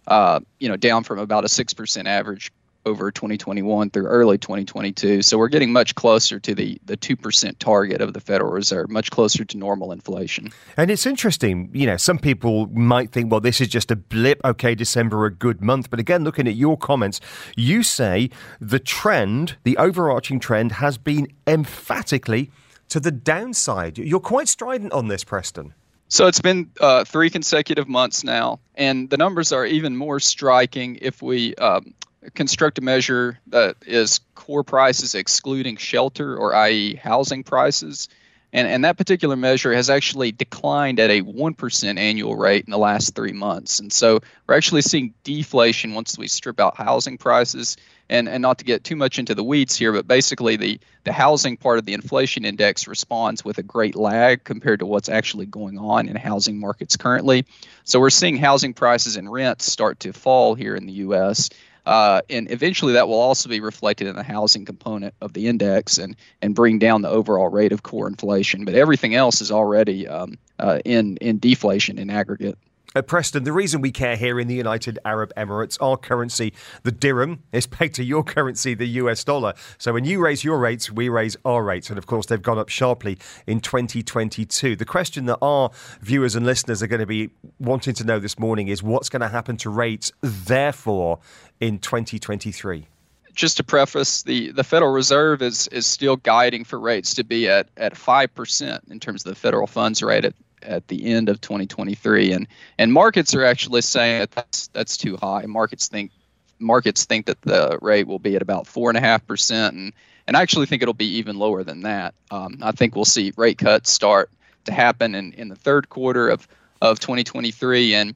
uh, 0.07 0.39
you 0.59 0.69
know, 0.69 0.77
down 0.77 1.03
from 1.03 1.19
about 1.19 1.43
a 1.43 1.47
6% 1.47 2.05
average 2.05 2.51
over 2.85 3.11
2021 3.11 3.89
through 3.91 4.07
early 4.07 4.37
2022. 4.37 5.21
So 5.21 5.37
we're 5.37 5.49
getting 5.49 5.71
much 5.71 5.93
closer 5.95 6.39
to 6.39 6.55
the, 6.55 6.79
the 6.85 6.97
2% 6.97 7.59
target 7.59 8.01
of 8.01 8.13
the 8.13 8.19
Federal 8.19 8.51
Reserve, 8.51 8.89
much 8.89 9.11
closer 9.11 9.45
to 9.45 9.57
normal 9.57 9.91
inflation. 9.91 10.51
And 10.77 10.89
it's 10.89 11.05
interesting, 11.05 11.69
you 11.73 11.85
know, 11.85 11.97
some 11.97 12.17
people 12.17 12.67
might 12.67 13.11
think, 13.11 13.31
well, 13.31 13.39
this 13.39 13.61
is 13.61 13.67
just 13.67 13.91
a 13.91 13.95
blip. 13.95 14.41
Okay, 14.43 14.73
December, 14.73 15.25
a 15.25 15.31
good 15.31 15.61
month. 15.61 15.89
But 15.89 15.99
again, 15.99 16.23
looking 16.23 16.47
at 16.47 16.55
your 16.55 16.77
comments, 16.77 17.21
you 17.55 17.83
say 17.83 18.29
the 18.59 18.79
trend, 18.79 19.57
the 19.63 19.77
overarching 19.77 20.39
trend, 20.39 20.73
has 20.73 20.97
been 20.97 21.27
emphatically 21.45 22.49
to 22.89 22.99
the 22.99 23.11
downside. 23.11 23.97
You're 23.97 24.19
quite 24.19 24.47
strident 24.47 24.91
on 24.91 25.07
this, 25.07 25.23
Preston. 25.23 25.73
So 26.11 26.27
it's 26.27 26.41
been 26.41 26.69
uh, 26.81 27.05
three 27.05 27.29
consecutive 27.29 27.87
months 27.87 28.25
now, 28.25 28.59
and 28.75 29.09
the 29.09 29.15
numbers 29.15 29.53
are 29.53 29.65
even 29.65 29.95
more 29.95 30.19
striking 30.19 30.99
if 31.01 31.21
we 31.21 31.55
um, 31.55 31.93
construct 32.33 32.77
a 32.79 32.81
measure 32.81 33.39
that 33.47 33.77
is 33.87 34.19
core 34.35 34.65
prices 34.65 35.15
excluding 35.15 35.77
shelter, 35.77 36.35
or 36.35 36.53
i.e., 36.53 36.95
housing 36.95 37.45
prices. 37.45 38.09
And, 38.53 38.67
and 38.67 38.83
that 38.83 38.97
particular 38.97 39.35
measure 39.35 39.73
has 39.73 39.89
actually 39.89 40.31
declined 40.31 40.99
at 40.99 41.09
a 41.09 41.21
1% 41.21 41.97
annual 41.97 42.35
rate 42.35 42.65
in 42.65 42.71
the 42.71 42.77
last 42.77 43.15
three 43.15 43.31
months. 43.31 43.79
And 43.79 43.91
so 43.91 44.19
we're 44.47 44.55
actually 44.55 44.81
seeing 44.81 45.13
deflation 45.23 45.93
once 45.93 46.17
we 46.17 46.27
strip 46.27 46.59
out 46.59 46.75
housing 46.75 47.17
prices 47.17 47.77
and 48.11 48.27
and 48.27 48.41
not 48.41 48.59
to 48.59 48.65
get 48.65 48.83
too 48.83 48.97
much 48.97 49.17
into 49.17 49.33
the 49.33 49.43
weeds 49.43 49.75
here, 49.77 49.93
but 49.93 50.07
basically 50.07 50.57
the 50.57 50.79
the 51.05 51.13
housing 51.13 51.57
part 51.57 51.79
of 51.79 51.85
the 51.85 51.93
inflation 51.93 52.45
index 52.45 52.87
responds 52.87 53.43
with 53.43 53.57
a 53.57 53.63
great 53.63 53.95
lag 53.95 54.43
compared 54.43 54.79
to 54.79 54.85
what's 54.85 55.09
actually 55.09 55.47
going 55.47 55.79
on 55.79 56.07
in 56.07 56.15
housing 56.15 56.59
markets 56.59 56.95
currently. 56.97 57.45
So 57.85 57.99
we're 57.99 58.11
seeing 58.11 58.37
housing 58.37 58.73
prices 58.73 59.15
and 59.15 59.31
rents 59.31 59.71
start 59.71 60.01
to 60.01 60.13
fall 60.13 60.53
here 60.53 60.75
in 60.75 60.85
the 60.85 60.93
U.S. 60.93 61.49
Uh, 61.85 62.21
and 62.29 62.51
eventually 62.51 62.93
that 62.93 63.07
will 63.07 63.19
also 63.19 63.49
be 63.49 63.59
reflected 63.59 64.07
in 64.07 64.15
the 64.15 64.23
housing 64.23 64.65
component 64.65 65.13
of 65.21 65.33
the 65.33 65.47
index 65.47 65.97
and 65.97 66.15
and 66.41 66.53
bring 66.53 66.77
down 66.77 67.01
the 67.01 67.09
overall 67.09 67.49
rate 67.49 67.71
of 67.71 67.83
core 67.83 68.07
inflation. 68.07 68.65
But 68.65 68.75
everything 68.75 69.15
else 69.15 69.41
is 69.41 69.51
already 69.51 70.07
um, 70.07 70.37
uh, 70.59 70.79
in 70.85 71.17
in 71.17 71.39
deflation 71.39 71.97
in 71.97 72.09
aggregate. 72.09 72.57
Uh, 72.93 73.01
Preston, 73.01 73.45
the 73.45 73.53
reason 73.53 73.79
we 73.79 73.89
care 73.89 74.17
here 74.17 74.37
in 74.37 74.49
the 74.49 74.55
United 74.55 74.99
Arab 75.05 75.31
Emirates, 75.37 75.77
our 75.81 75.95
currency, 75.95 76.53
the 76.83 76.91
dirham, 76.91 77.41
is 77.53 77.65
pegged 77.65 77.95
to 77.95 78.03
your 78.03 78.21
currency, 78.21 78.73
the 78.73 78.87
US 78.87 79.23
dollar. 79.23 79.53
So 79.77 79.93
when 79.93 80.03
you 80.03 80.19
raise 80.19 80.43
your 80.43 80.57
rates, 80.59 80.91
we 80.91 81.07
raise 81.07 81.37
our 81.45 81.63
rates. 81.63 81.89
And 81.89 81.97
of 81.97 82.05
course, 82.05 82.25
they've 82.25 82.41
gone 82.41 82.59
up 82.59 82.67
sharply 82.67 83.17
in 83.47 83.61
2022. 83.61 84.75
The 84.75 84.83
question 84.83 85.25
that 85.27 85.37
our 85.41 85.71
viewers 86.01 86.35
and 86.35 86.45
listeners 86.45 86.83
are 86.83 86.87
going 86.87 86.99
to 86.99 87.05
be 87.05 87.29
wanting 87.59 87.93
to 87.93 88.03
know 88.03 88.19
this 88.19 88.37
morning 88.37 88.67
is 88.67 88.83
what's 88.83 89.07
going 89.07 89.21
to 89.21 89.29
happen 89.29 89.55
to 89.57 89.69
rates, 89.69 90.11
therefore, 90.21 91.19
in 91.61 91.79
2023? 91.79 92.87
just 93.33 93.55
to 93.55 93.63
preface, 93.63 94.23
the, 94.23 94.51
the 94.51 94.63
Federal 94.63 94.91
Reserve 94.91 95.41
is 95.41 95.69
is 95.69 95.87
still 95.87 96.17
guiding 96.17 96.65
for 96.65 96.77
rates 96.77 97.13
to 97.15 97.23
be 97.23 97.47
at 97.47 97.69
at 97.77 97.95
five 97.95 98.35
percent 98.35 98.83
in 98.89 98.99
terms 98.99 99.25
of 99.25 99.29
the 99.29 99.39
federal 99.39 99.67
funds 99.67 100.03
rate 100.03 100.25
at 100.25 100.33
at 100.63 100.87
the 100.87 101.05
end 101.05 101.29
of 101.29 101.41
2023, 101.41 102.33
and 102.33 102.47
and 102.77 102.93
markets 102.93 103.33
are 103.35 103.43
actually 103.43 103.81
saying 103.81 104.19
that 104.19 104.31
that's 104.31 104.67
that's 104.67 104.97
too 104.97 105.17
high. 105.17 105.45
Markets 105.45 105.87
think 105.87 106.11
markets 106.59 107.05
think 107.05 107.25
that 107.25 107.41
the 107.41 107.77
rate 107.81 108.07
will 108.07 108.19
be 108.19 108.35
at 108.35 108.41
about 108.41 108.67
four 108.67 108.89
and 108.89 108.97
a 108.97 109.01
half 109.01 109.25
percent, 109.25 109.75
and 109.75 109.93
and 110.27 110.37
I 110.37 110.41
actually 110.41 110.65
think 110.67 110.81
it'll 110.81 110.93
be 110.93 111.17
even 111.17 111.37
lower 111.37 111.63
than 111.63 111.81
that. 111.81 112.13
Um, 112.29 112.59
I 112.61 112.71
think 112.71 112.95
we'll 112.95 113.05
see 113.05 113.33
rate 113.35 113.57
cuts 113.57 113.91
start 113.91 114.29
to 114.65 114.71
happen 114.71 115.15
in, 115.15 115.33
in 115.33 115.49
the 115.49 115.55
third 115.55 115.89
quarter 115.89 116.29
of 116.29 116.47
of 116.81 116.99
2023, 116.99 117.93
and 117.93 118.15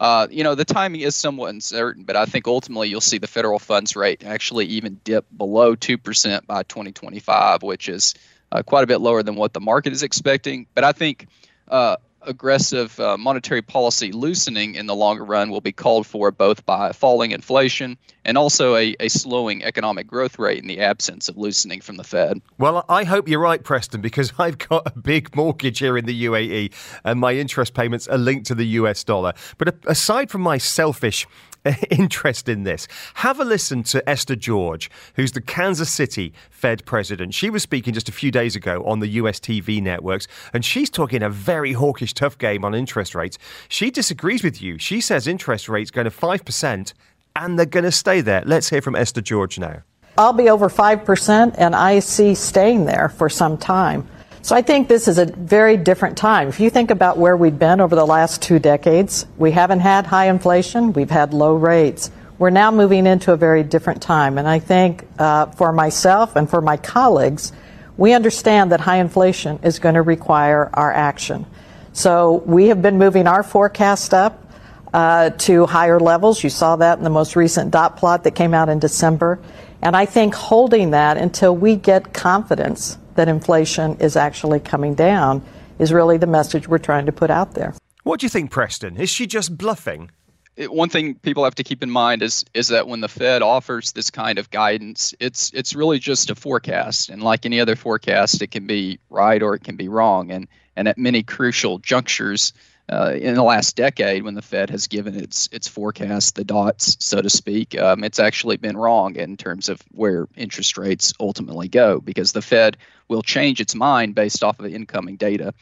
uh, 0.00 0.26
you 0.30 0.42
know 0.42 0.54
the 0.54 0.64
timing 0.64 1.02
is 1.02 1.14
somewhat 1.14 1.50
uncertain, 1.50 2.04
but 2.04 2.16
I 2.16 2.24
think 2.24 2.46
ultimately 2.46 2.88
you'll 2.88 3.00
see 3.00 3.18
the 3.18 3.26
federal 3.26 3.58
funds 3.58 3.94
rate 3.96 4.24
actually 4.24 4.66
even 4.66 5.00
dip 5.04 5.26
below 5.36 5.74
two 5.74 5.98
percent 5.98 6.46
by 6.46 6.62
2025, 6.62 7.62
which 7.62 7.88
is 7.88 8.14
uh, 8.52 8.62
quite 8.62 8.84
a 8.84 8.86
bit 8.86 8.98
lower 8.98 9.22
than 9.22 9.36
what 9.36 9.52
the 9.52 9.60
market 9.60 9.92
is 9.92 10.02
expecting. 10.02 10.66
But 10.74 10.84
I 10.84 10.92
think 10.92 11.28
uh, 11.70 11.96
aggressive 12.22 12.98
uh, 13.00 13.16
monetary 13.16 13.62
policy 13.62 14.12
loosening 14.12 14.74
in 14.74 14.86
the 14.86 14.94
longer 14.94 15.24
run 15.24 15.50
will 15.50 15.60
be 15.60 15.72
called 15.72 16.06
for 16.06 16.30
both 16.30 16.64
by 16.66 16.92
falling 16.92 17.30
inflation 17.30 17.96
and 18.24 18.36
also 18.36 18.76
a, 18.76 18.94
a 19.00 19.08
slowing 19.08 19.64
economic 19.64 20.06
growth 20.06 20.38
rate 20.38 20.58
in 20.58 20.68
the 20.68 20.80
absence 20.80 21.28
of 21.28 21.36
loosening 21.38 21.80
from 21.80 21.96
the 21.96 22.04
Fed. 22.04 22.40
Well, 22.58 22.84
I 22.88 23.04
hope 23.04 23.28
you're 23.28 23.40
right, 23.40 23.62
Preston, 23.62 24.00
because 24.00 24.32
I've 24.38 24.58
got 24.58 24.86
a 24.86 24.98
big 24.98 25.34
mortgage 25.34 25.78
here 25.78 25.96
in 25.96 26.04
the 26.04 26.24
UAE 26.24 26.72
and 27.04 27.18
my 27.18 27.34
interest 27.34 27.74
payments 27.74 28.06
are 28.08 28.18
linked 28.18 28.46
to 28.46 28.54
the 28.54 28.66
US 28.66 29.02
dollar. 29.02 29.32
But 29.56 29.76
aside 29.86 30.30
from 30.30 30.42
my 30.42 30.58
selfish 30.58 31.26
interest 31.90 32.48
in 32.48 32.64
this. 32.64 32.88
Have 33.14 33.40
a 33.40 33.44
listen 33.44 33.82
to 33.84 34.08
Esther 34.08 34.36
George, 34.36 34.90
who's 35.14 35.32
the 35.32 35.40
Kansas 35.40 35.92
City 35.92 36.32
Fed 36.50 36.84
president. 36.84 37.34
She 37.34 37.50
was 37.50 37.62
speaking 37.62 37.94
just 37.94 38.08
a 38.08 38.12
few 38.12 38.30
days 38.30 38.56
ago 38.56 38.82
on 38.84 39.00
the 39.00 39.08
US 39.08 39.40
TV 39.40 39.82
networks, 39.82 40.26
and 40.52 40.64
she's 40.64 40.90
talking 40.90 41.22
a 41.22 41.30
very 41.30 41.72
hawkish, 41.72 42.14
tough 42.14 42.38
game 42.38 42.64
on 42.64 42.74
interest 42.74 43.14
rates. 43.14 43.38
She 43.68 43.90
disagrees 43.90 44.42
with 44.42 44.62
you. 44.62 44.78
She 44.78 45.00
says 45.00 45.26
interest 45.26 45.68
rates 45.68 45.90
going 45.90 46.06
to 46.06 46.10
5% 46.10 46.92
and 47.36 47.58
they're 47.58 47.66
going 47.66 47.84
to 47.84 47.92
stay 47.92 48.20
there. 48.20 48.42
Let's 48.44 48.68
hear 48.68 48.82
from 48.82 48.96
Esther 48.96 49.20
George 49.20 49.58
now. 49.58 49.82
I'll 50.18 50.32
be 50.32 50.50
over 50.50 50.68
5%, 50.68 51.54
and 51.56 51.74
I 51.74 52.00
see 52.00 52.34
staying 52.34 52.84
there 52.84 53.08
for 53.08 53.28
some 53.28 53.56
time. 53.56 54.06
So 54.42 54.56
I 54.56 54.62
think 54.62 54.88
this 54.88 55.06
is 55.06 55.18
a 55.18 55.26
very 55.26 55.76
different 55.76 56.16
time. 56.16 56.48
If 56.48 56.60
you 56.60 56.70
think 56.70 56.90
about 56.90 57.18
where 57.18 57.36
we've 57.36 57.58
been 57.58 57.80
over 57.80 57.94
the 57.94 58.06
last 58.06 58.40
two 58.40 58.58
decades, 58.58 59.26
we 59.36 59.50
haven't 59.50 59.80
had 59.80 60.06
high 60.06 60.28
inflation, 60.28 60.94
we've 60.94 61.10
had 61.10 61.34
low 61.34 61.54
rates. 61.54 62.10
We're 62.38 62.48
now 62.48 62.70
moving 62.70 63.06
into 63.06 63.32
a 63.32 63.36
very 63.36 63.62
different 63.62 64.00
time. 64.00 64.38
And 64.38 64.48
I 64.48 64.58
think 64.58 65.06
uh, 65.18 65.46
for 65.46 65.72
myself 65.72 66.36
and 66.36 66.48
for 66.48 66.62
my 66.62 66.78
colleagues, 66.78 67.52
we 67.98 68.14
understand 68.14 68.72
that 68.72 68.80
high 68.80 68.96
inflation 68.96 69.58
is 69.62 69.78
going 69.78 69.96
to 69.96 70.02
require 70.02 70.70
our 70.72 70.90
action. 70.90 71.44
So 71.92 72.42
we 72.46 72.68
have 72.68 72.80
been 72.80 72.96
moving 72.96 73.26
our 73.26 73.42
forecast 73.42 74.14
up 74.14 74.50
uh, 74.94 75.30
to 75.30 75.66
higher 75.66 76.00
levels. 76.00 76.42
You 76.42 76.48
saw 76.48 76.76
that 76.76 76.96
in 76.96 77.04
the 77.04 77.10
most 77.10 77.36
recent 77.36 77.72
dot 77.72 77.98
plot 77.98 78.24
that 78.24 78.34
came 78.34 78.54
out 78.54 78.70
in 78.70 78.78
December. 78.78 79.38
And 79.82 79.94
I 79.94 80.06
think 80.06 80.34
holding 80.34 80.92
that 80.92 81.18
until 81.18 81.54
we 81.54 81.76
get 81.76 82.14
confidence 82.14 82.96
that 83.20 83.28
inflation 83.28 83.98
is 84.00 84.16
actually 84.16 84.58
coming 84.58 84.94
down 84.94 85.42
is 85.78 85.92
really 85.92 86.16
the 86.16 86.26
message 86.26 86.66
we're 86.66 86.78
trying 86.78 87.04
to 87.04 87.12
put 87.12 87.30
out 87.30 87.52
there. 87.52 87.74
What 88.02 88.18
do 88.18 88.24
you 88.24 88.30
think, 88.30 88.50
Preston? 88.50 88.96
Is 88.96 89.10
she 89.10 89.26
just 89.26 89.58
bluffing? 89.58 90.10
It, 90.56 90.72
one 90.72 90.88
thing 90.88 91.16
people 91.16 91.44
have 91.44 91.54
to 91.56 91.62
keep 91.62 91.82
in 91.82 91.90
mind 91.90 92.22
is 92.22 92.46
is 92.54 92.68
that 92.68 92.88
when 92.88 93.02
the 93.02 93.08
Fed 93.08 93.42
offers 93.42 93.92
this 93.92 94.10
kind 94.10 94.38
of 94.38 94.48
guidance, 94.48 95.12
it's 95.20 95.50
it's 95.52 95.74
really 95.74 95.98
just 95.98 96.30
a 96.30 96.34
forecast, 96.34 97.10
and 97.10 97.22
like 97.22 97.44
any 97.44 97.60
other 97.60 97.76
forecast, 97.76 98.40
it 98.40 98.52
can 98.52 98.66
be 98.66 98.98
right 99.10 99.42
or 99.42 99.54
it 99.54 99.64
can 99.64 99.76
be 99.76 99.90
wrong, 99.90 100.30
and 100.30 100.48
and 100.74 100.88
at 100.88 100.96
many 100.96 101.22
crucial 101.22 101.78
junctures, 101.78 102.54
uh, 102.90 103.14
in 103.14 103.34
the 103.34 103.42
last 103.42 103.76
decade, 103.76 104.24
when 104.24 104.34
the 104.34 104.42
Fed 104.42 104.68
has 104.70 104.88
given 104.88 105.14
its 105.14 105.48
its 105.52 105.68
forecast 105.68 106.34
the 106.34 106.44
dots, 106.44 106.96
so 106.98 107.22
to 107.22 107.30
speak, 107.30 107.78
um, 107.78 108.02
it's 108.02 108.18
actually 108.18 108.56
been 108.56 108.76
wrong 108.76 109.14
in 109.14 109.36
terms 109.36 109.68
of 109.68 109.80
where 109.92 110.26
interest 110.36 110.76
rates 110.76 111.12
ultimately 111.20 111.68
go 111.68 112.00
because 112.00 112.32
the 112.32 112.42
Fed 112.42 112.76
will 113.08 113.22
change 113.22 113.60
its 113.60 113.74
mind 113.74 114.14
based 114.14 114.42
off 114.42 114.58
of 114.58 114.66
incoming 114.66 115.16
data. 115.16 115.54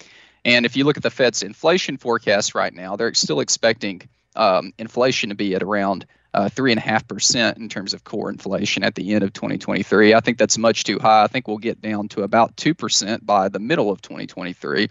And 0.44 0.64
if 0.64 0.76
you 0.76 0.84
look 0.84 0.96
at 0.96 1.02
the 1.02 1.10
Fed's 1.10 1.42
inflation 1.42 1.98
forecast 1.98 2.54
right 2.54 2.72
now, 2.72 2.96
they're 2.96 3.12
still 3.12 3.40
expecting 3.40 4.08
um, 4.34 4.72
inflation 4.78 5.28
to 5.28 5.34
be 5.34 5.54
at 5.54 5.62
around 5.62 6.06
uh, 6.32 6.48
three 6.48 6.72
and 6.72 6.78
a 6.78 6.82
half 6.82 7.06
percent 7.08 7.58
in 7.58 7.68
terms 7.68 7.92
of 7.92 8.04
core 8.04 8.30
inflation 8.30 8.82
at 8.82 8.94
the 8.94 9.12
end 9.12 9.24
of 9.24 9.32
2023. 9.32 10.14
I 10.14 10.20
think 10.20 10.38
that's 10.38 10.56
much 10.56 10.84
too 10.84 10.98
high. 10.98 11.24
I 11.24 11.26
think 11.26 11.48
we'll 11.48 11.58
get 11.58 11.82
down 11.82 12.08
to 12.08 12.22
about 12.22 12.56
two 12.56 12.74
percent 12.74 13.26
by 13.26 13.48
the 13.48 13.58
middle 13.58 13.90
of 13.90 14.00
2023. 14.00 14.88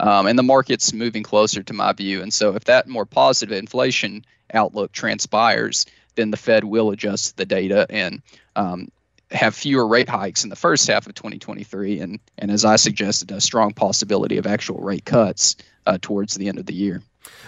Um, 0.00 0.26
and 0.26 0.38
the 0.38 0.42
market's 0.42 0.92
moving 0.92 1.22
closer 1.22 1.62
to 1.62 1.72
my 1.72 1.92
view. 1.92 2.22
And 2.22 2.32
so, 2.32 2.54
if 2.56 2.64
that 2.64 2.88
more 2.88 3.04
positive 3.04 3.56
inflation 3.56 4.24
outlook 4.52 4.92
transpires, 4.92 5.86
then 6.16 6.30
the 6.30 6.36
Fed 6.36 6.64
will 6.64 6.90
adjust 6.90 7.36
the 7.36 7.44
data 7.44 7.86
and 7.90 8.22
um, 8.56 8.88
have 9.30 9.54
fewer 9.54 9.86
rate 9.86 10.08
hikes 10.08 10.42
in 10.42 10.50
the 10.50 10.56
first 10.56 10.88
half 10.88 11.06
of 11.06 11.14
2023. 11.14 12.00
And, 12.00 12.18
and 12.38 12.50
as 12.50 12.64
I 12.64 12.76
suggested, 12.76 13.30
a 13.30 13.40
strong 13.40 13.72
possibility 13.72 14.38
of 14.38 14.46
actual 14.46 14.80
rate 14.80 15.04
cuts 15.04 15.56
uh, 15.86 15.98
towards 16.00 16.34
the 16.34 16.48
end 16.48 16.58
of 16.58 16.66
the 16.66 16.74
year. 16.74 17.02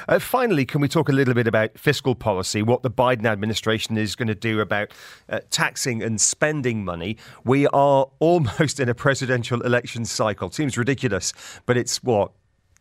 Uh, 0.06 0.18
finally, 0.18 0.66
can 0.66 0.80
we 0.80 0.88
talk 0.88 1.08
a 1.08 1.12
little 1.12 1.34
bit 1.34 1.46
about 1.46 1.78
fiscal 1.78 2.14
policy, 2.14 2.62
what 2.62 2.82
the 2.82 2.90
Biden 2.90 3.24
administration 3.24 3.96
is 3.96 4.14
going 4.14 4.28
to 4.28 4.34
do 4.34 4.60
about 4.60 4.92
uh, 5.28 5.40
taxing 5.50 6.02
and 6.02 6.20
spending 6.20 6.84
money? 6.84 7.16
We 7.44 7.66
are 7.68 8.08
almost 8.18 8.78
in 8.78 8.88
a 8.88 8.94
presidential 8.94 9.62
election 9.62 10.04
cycle. 10.04 10.50
Seems 10.50 10.76
ridiculous, 10.76 11.32
but 11.66 11.76
it's 11.76 12.02
what, 12.02 12.32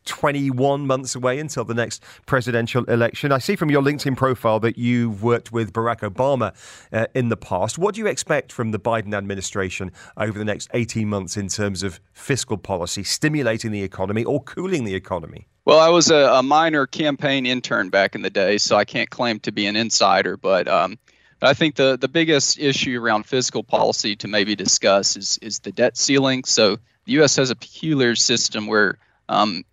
21 0.06 0.86
months 0.88 1.16
away 1.16 1.40
until 1.40 1.64
the 1.64 1.74
next 1.74 2.04
presidential 2.26 2.84
election. 2.86 3.32
I 3.32 3.38
see 3.38 3.56
from 3.56 3.70
your 3.70 3.82
LinkedIn 3.82 4.18
profile 4.18 4.60
that 4.62 4.78
you've 4.78 5.24
worked 5.24 5.52
with 5.52 5.74
Barack 5.74 6.00
Obama 6.00 6.54
uh, 6.92 7.08
in 7.14 7.30
the 7.30 7.38
past. 7.38 7.78
What 7.78 7.96
do 7.96 8.02
you 8.02 8.08
expect 8.08 8.52
from 8.52 8.72
the 8.72 8.80
Biden 8.80 9.14
administration 9.14 9.92
over 10.18 10.38
the 10.38 10.46
next 10.46 10.70
18 10.74 11.08
months 11.08 11.38
in 11.38 11.48
terms 11.48 11.84
of 11.84 12.00
fiscal 12.14 12.58
policy, 12.58 13.04
stimulating 13.04 13.72
the 13.72 13.84
economy 13.84 14.24
or 14.24 14.42
cooling 14.44 14.84
the 14.84 14.96
economy? 14.96 15.48
Well, 15.66 15.80
I 15.80 15.90
was 15.90 16.10
a, 16.10 16.34
a 16.34 16.44
minor 16.44 16.88
campaign 16.88 17.46
intern 17.46 17.90
back 17.90 18.16
in 18.16 18.24
the 18.24 18.32
day, 18.32 18.58
so 18.58 18.76
I 18.76 18.86
can't 18.86 19.10
claim 19.10 19.40
to 19.42 19.52
be 19.52 19.68
an 19.68 19.76
insider, 19.76 20.36
but 20.36 20.68
um, 20.68 20.98
I 21.44 21.54
think 21.54 21.76
the, 21.76 21.98
the 21.98 22.08
biggest 22.08 22.60
issue 22.60 23.00
around 23.00 23.26
fiscal 23.26 23.64
policy 23.64 24.16
to 24.18 24.28
maybe 24.28 24.56
discuss 24.56 25.16
is 25.16 25.40
is 25.42 25.60
the 25.60 25.72
debt 25.72 25.98
ceiling. 25.98 26.44
So 26.44 26.78
the 27.06 27.14
U.S. 27.14 27.36
has 27.36 27.50
a 27.50 27.56
peculiar 27.56 28.16
system 28.16 28.68
where 28.68 28.98
um, 29.28 29.64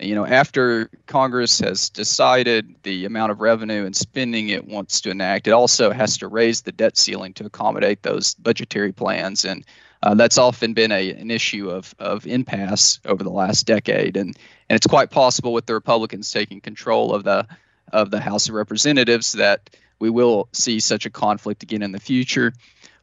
you 0.00 0.14
know, 0.14 0.26
after 0.26 0.90
Congress 1.06 1.58
has 1.60 1.90
decided 1.90 2.74
the 2.82 3.04
amount 3.04 3.32
of 3.32 3.40
revenue 3.40 3.84
and 3.84 3.94
spending 3.94 4.48
it 4.48 4.66
wants 4.66 5.00
to 5.02 5.10
enact, 5.10 5.46
it 5.46 5.52
also 5.52 5.90
has 5.90 6.18
to 6.18 6.28
raise 6.28 6.62
the 6.62 6.72
debt 6.72 6.96
ceiling 6.96 7.34
to 7.34 7.44
accommodate 7.44 8.02
those 8.02 8.34
budgetary 8.34 8.92
plans. 8.92 9.44
And 9.44 9.64
uh, 10.02 10.14
that's 10.14 10.38
often 10.38 10.72
been 10.72 10.92
a, 10.92 11.10
an 11.12 11.30
issue 11.30 11.70
of, 11.70 11.94
of 11.98 12.26
impasse 12.26 13.00
over 13.04 13.22
the 13.22 13.30
last 13.30 13.66
decade. 13.66 14.16
And, 14.16 14.36
and 14.68 14.76
it's 14.76 14.86
quite 14.86 15.10
possible 15.10 15.52
with 15.52 15.66
the 15.66 15.74
Republicans 15.74 16.32
taking 16.32 16.60
control 16.60 17.14
of 17.14 17.24
the, 17.24 17.46
of 17.92 18.10
the 18.10 18.20
House 18.20 18.48
of 18.48 18.54
Representatives 18.54 19.32
that 19.32 19.70
we 19.98 20.08
will 20.08 20.48
see 20.52 20.80
such 20.80 21.04
a 21.04 21.10
conflict 21.10 21.62
again 21.62 21.82
in 21.82 21.92
the 21.92 22.00
future. 22.00 22.54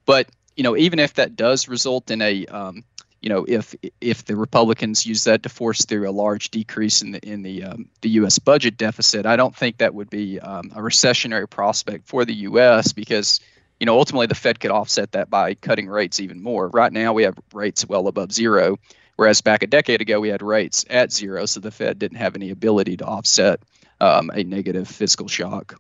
But, 0.05 0.29
you 0.55 0.63
know, 0.63 0.75
even 0.75 0.99
if 0.99 1.13
that 1.15 1.35
does 1.35 1.67
result 1.67 2.09
in 2.09 2.21
a 2.21 2.45
um, 2.47 2.83
you 3.27 3.33
know, 3.33 3.43
if 3.45 3.75
if 3.99 4.23
the 4.23 4.37
Republicans 4.37 5.05
use 5.05 5.25
that 5.25 5.43
to 5.43 5.49
force 5.49 5.83
through 5.83 6.09
a 6.09 6.11
large 6.11 6.49
decrease 6.49 7.01
in 7.01 7.11
the 7.11 7.29
in 7.29 7.41
the 7.41 7.61
um, 7.61 7.89
the 7.99 8.07
U.S. 8.11 8.39
budget 8.39 8.77
deficit, 8.77 9.25
I 9.25 9.35
don't 9.35 9.53
think 9.53 9.79
that 9.79 9.93
would 9.93 10.09
be 10.09 10.39
um, 10.39 10.71
a 10.73 10.79
recessionary 10.79 11.49
prospect 11.49 12.07
for 12.07 12.23
the 12.23 12.33
U.S. 12.33 12.93
because 12.93 13.41
you 13.81 13.85
know 13.85 13.99
ultimately 13.99 14.27
the 14.27 14.35
Fed 14.35 14.61
could 14.61 14.71
offset 14.71 15.11
that 15.11 15.29
by 15.29 15.55
cutting 15.55 15.89
rates 15.89 16.21
even 16.21 16.41
more. 16.41 16.69
Right 16.69 16.93
now 16.93 17.11
we 17.11 17.23
have 17.23 17.37
rates 17.51 17.85
well 17.85 18.07
above 18.07 18.31
zero, 18.31 18.77
whereas 19.17 19.41
back 19.41 19.61
a 19.61 19.67
decade 19.67 19.99
ago 19.99 20.21
we 20.21 20.29
had 20.29 20.41
rates 20.41 20.85
at 20.89 21.11
zero, 21.11 21.45
so 21.47 21.59
the 21.59 21.69
Fed 21.69 21.99
didn't 21.99 22.19
have 22.19 22.37
any 22.37 22.51
ability 22.51 22.95
to 22.95 23.05
offset 23.05 23.59
um, 23.99 24.31
a 24.33 24.45
negative 24.45 24.87
fiscal 24.87 25.27
shock. 25.27 25.77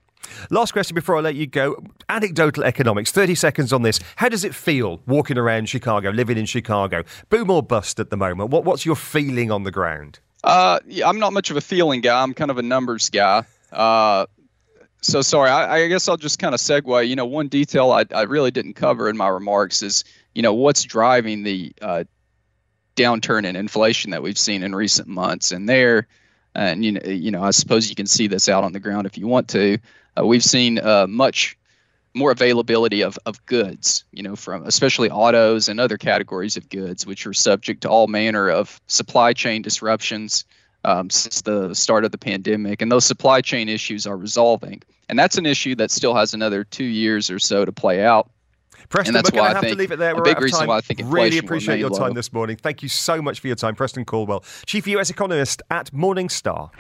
Last 0.49 0.71
question 0.71 0.95
before 0.95 1.17
I 1.17 1.21
let 1.21 1.35
you 1.35 1.47
go. 1.47 1.83
Anecdotal 2.09 2.63
economics, 2.63 3.11
30 3.11 3.35
seconds 3.35 3.73
on 3.73 3.81
this. 3.81 3.99
How 4.17 4.29
does 4.29 4.43
it 4.43 4.55
feel 4.55 5.01
walking 5.07 5.37
around 5.37 5.69
Chicago, 5.69 6.09
living 6.09 6.37
in 6.37 6.45
Chicago? 6.45 7.03
Boom 7.29 7.49
or 7.49 7.63
bust 7.63 7.99
at 7.99 8.09
the 8.09 8.17
moment? 8.17 8.49
What, 8.49 8.63
what's 8.65 8.85
your 8.85 8.95
feeling 8.95 9.51
on 9.51 9.63
the 9.63 9.71
ground? 9.71 10.19
Uh, 10.43 10.79
yeah, 10.87 11.07
I'm 11.07 11.19
not 11.19 11.33
much 11.33 11.51
of 11.51 11.57
a 11.57 11.61
feeling 11.61 12.01
guy. 12.01 12.21
I'm 12.21 12.33
kind 12.33 12.51
of 12.51 12.57
a 12.57 12.61
numbers 12.61 13.09
guy. 13.09 13.43
Uh, 13.71 14.25
so 15.01 15.21
sorry, 15.21 15.49
I, 15.49 15.83
I, 15.83 15.87
guess 15.87 16.07
I'll 16.07 16.17
just 16.17 16.39
kind 16.39 16.53
of 16.53 16.59
segue. 16.59 17.07
You 17.07 17.15
know, 17.15 17.25
one 17.25 17.47
detail 17.47 17.91
I, 17.91 18.05
I 18.13 18.23
really 18.23 18.51
didn't 18.51 18.73
cover 18.73 19.09
in 19.09 19.17
my 19.17 19.27
remarks 19.27 19.81
is, 19.81 20.03
you 20.33 20.41
know, 20.41 20.53
what's 20.53 20.83
driving 20.83 21.43
the 21.43 21.73
uh, 21.81 22.03
downturn 22.95 23.45
in 23.45 23.55
inflation 23.55 24.11
that 24.11 24.23
we've 24.23 24.37
seen 24.37 24.63
in 24.63 24.75
recent 24.75 25.07
months. 25.07 25.51
And 25.51 25.69
there, 25.69 26.07
and 26.57 26.83
you 26.83 26.91
know, 26.93 27.01
you 27.05 27.31
know, 27.31 27.43
I 27.43 27.51
suppose 27.51 27.89
you 27.89 27.95
can 27.95 28.07
see 28.07 28.27
this 28.27 28.49
out 28.49 28.63
on 28.63 28.73
the 28.73 28.79
ground 28.79 29.05
if 29.05 29.17
you 29.17 29.27
want 29.27 29.47
to. 29.49 29.77
Uh, 30.17 30.25
we've 30.25 30.43
seen 30.43 30.79
uh, 30.79 31.05
much 31.07 31.57
more 32.15 32.31
availability 32.31 33.03
of, 33.03 33.19
of 33.27 33.45
goods, 33.45 34.03
you 34.11 34.23
know, 34.23 34.35
from 34.35 34.65
especially 34.65 35.09
autos 35.11 35.69
and 35.69 35.79
other 35.79 35.97
categories 35.97 36.57
of 36.57 36.67
goods, 36.69 37.05
which 37.05 37.27
are 37.27 37.33
subject 37.33 37.81
to 37.81 37.89
all 37.89 38.07
manner 38.07 38.49
of 38.49 38.81
supply 38.87 39.33
chain 39.33 39.61
disruptions 39.61 40.45
um, 40.83 41.11
since 41.11 41.41
the 41.41 41.75
start 41.75 42.05
of 42.05 42.11
the 42.11 42.17
pandemic. 42.17 42.81
And 42.81 42.91
those 42.91 43.05
supply 43.05 43.41
chain 43.41 43.69
issues 43.69 44.07
are 44.07 44.17
resolving. 44.17 44.81
And 45.09 45.17
that's 45.17 45.37
an 45.37 45.45
issue 45.45 45.75
that 45.75 45.91
still 45.91 46.15
has 46.15 46.33
another 46.33 46.63
two 46.63 46.83
years 46.83 47.29
or 47.29 47.37
so 47.37 47.65
to 47.65 47.71
play 47.71 48.03
out. 48.03 48.31
Preston, 48.89 49.15
and 49.15 49.23
that's 49.23 49.31
we're 49.31 49.41
going 49.41 49.49
to 49.49 49.55
have 49.55 49.67
to 49.67 49.75
leave 49.75 49.91
it 49.91 49.99
there. 49.99 50.15
We're 50.15 50.21
a 50.21 50.25
big 50.25 50.41
reason 50.41 50.59
time. 50.59 50.67
why 50.69 50.77
I 50.77 50.81
think 50.81 51.01
really 51.05 51.37
appreciate 51.37 51.79
your 51.79 51.89
low. 51.89 51.99
time 51.99 52.13
this 52.13 52.31
morning. 52.31 52.57
Thank 52.57 52.83
you 52.83 52.89
so 52.89 53.21
much 53.21 53.39
for 53.39 53.47
your 53.47 53.55
time, 53.55 53.75
Preston 53.75 54.05
Caldwell, 54.05 54.43
Chief 54.65 54.87
US 54.87 55.09
Economist 55.09 55.61
at 55.69 55.91
Morningstar. 55.91 56.71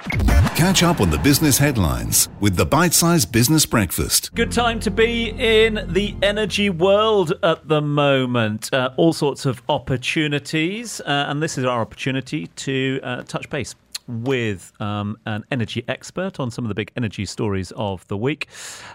Catch 0.55 0.83
up 0.83 1.01
on 1.01 1.09
the 1.09 1.19
business 1.19 1.57
headlines 1.57 2.29
with 2.39 2.55
the 2.55 2.65
Bite 2.65 2.93
Size 2.93 3.25
Business 3.25 3.65
Breakfast. 3.65 4.33
Good 4.33 4.51
time 4.51 4.79
to 4.81 4.91
be 4.91 5.29
in 5.29 5.85
the 5.87 6.15
energy 6.21 6.69
world 6.69 7.33
at 7.43 7.67
the 7.67 7.81
moment. 7.81 8.73
Uh, 8.73 8.91
all 8.97 9.13
sorts 9.13 9.45
of 9.45 9.61
opportunities, 9.69 11.01
uh, 11.01 11.25
and 11.27 11.41
this 11.43 11.57
is 11.57 11.65
our 11.65 11.81
opportunity 11.81 12.47
to 12.47 12.99
uh, 13.03 13.23
touch 13.23 13.49
base 13.49 13.75
with 14.07 14.73
um, 14.81 15.17
an 15.25 15.43
energy 15.51 15.83
expert 15.87 16.39
on 16.39 16.49
some 16.51 16.65
of 16.65 16.69
the 16.69 16.75
big 16.75 16.91
energy 16.95 17.25
stories 17.25 17.71
of 17.75 18.07
the 18.07 18.17
week. 18.17 18.47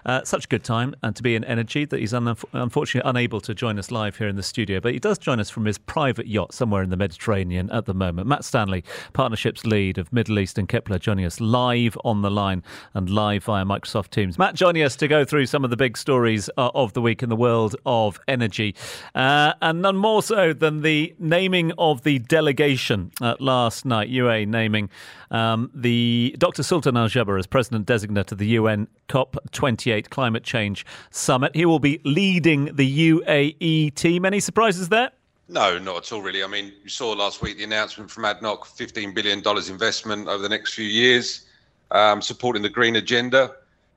Uh, 0.05 0.23
such 0.23 0.45
a 0.45 0.47
good 0.47 0.63
time 0.63 0.95
and 1.03 1.15
to 1.15 1.23
be 1.23 1.35
in 1.35 1.43
energy 1.43 1.85
that 1.85 1.99
he's 1.99 2.13
un- 2.13 2.35
unfortunately 2.53 3.07
unable 3.09 3.39
to 3.41 3.53
join 3.53 3.77
us 3.77 3.91
live 3.91 4.17
here 4.17 4.27
in 4.27 4.35
the 4.35 4.43
studio, 4.43 4.79
but 4.79 4.93
he 4.93 4.99
does 4.99 5.17
join 5.17 5.39
us 5.39 5.49
from 5.49 5.65
his 5.65 5.77
private 5.77 6.27
yacht 6.27 6.53
somewhere 6.53 6.83
in 6.83 6.89
the 6.89 6.97
Mediterranean 6.97 7.69
at 7.71 7.85
the 7.85 7.93
moment. 7.93 8.27
Matt 8.27 8.43
Stanley, 8.43 8.83
partnerships 9.13 9.65
lead 9.65 9.97
of 9.97 10.11
Middle 10.11 10.39
East 10.39 10.57
and 10.57 10.67
Kpler, 10.67 10.99
joining 10.99 11.25
us 11.25 11.39
live 11.39 11.97
on 12.03 12.21
the 12.21 12.31
line 12.31 12.63
and 12.93 13.09
live 13.09 13.43
via 13.43 13.65
Microsoft 13.65 14.09
Teams. 14.09 14.37
Matt 14.37 14.55
joining 14.55 14.83
us 14.83 14.95
to 14.95 15.07
go 15.07 15.23
through 15.25 15.45
some 15.45 15.63
of 15.63 15.69
the 15.69 15.77
big 15.77 15.97
stories 15.97 16.49
uh, 16.57 16.71
of 16.73 16.93
the 16.93 17.01
week 17.01 17.21
in 17.23 17.29
the 17.29 17.35
world 17.35 17.75
of 17.85 18.19
energy, 18.27 18.75
uh, 19.15 19.53
and 19.61 19.81
none 19.81 19.97
more 19.97 20.23
so 20.23 20.53
than 20.53 20.81
the 20.81 21.13
naming 21.19 21.71
of 21.77 22.03
the 22.03 22.19
delegation 22.19 23.11
uh, 23.21 23.35
last 23.39 23.85
night. 23.85 24.09
UA 24.09 24.45
naming 24.45 24.89
um, 25.31 25.69
the 25.73 26.35
Dr. 26.37 26.63
Sultan 26.63 26.97
Al 26.97 27.07
Jaber 27.07 27.39
as 27.39 27.47
president 27.47 27.85
designate 27.85 28.31
of 28.31 28.37
the 28.37 28.47
UN 28.47 28.87
COP28 29.09 30.09
climate 30.09 30.43
change 30.43 30.85
summit. 31.11 31.55
He 31.55 31.65
will 31.65 31.79
be 31.79 31.99
leading 32.03 32.75
the 32.75 33.11
UAE 33.11 33.95
team. 33.95 34.25
Any 34.25 34.39
surprises 34.39 34.89
there? 34.89 35.11
No, 35.49 35.77
not 35.77 35.97
at 35.97 36.11
all, 36.11 36.21
really. 36.21 36.43
I 36.43 36.47
mean, 36.47 36.73
you 36.83 36.89
saw 36.89 37.11
last 37.11 37.41
week 37.41 37.57
the 37.57 37.63
announcement 37.63 38.09
from 38.09 38.23
ADNOC 38.23 38.61
$15 38.61 39.13
billion 39.13 39.43
investment 39.69 40.27
over 40.27 40.41
the 40.41 40.49
next 40.49 40.73
few 40.73 40.85
years, 40.85 41.45
um, 41.91 42.21
supporting 42.21 42.61
the 42.61 42.69
green 42.69 42.95
agenda. 42.95 43.51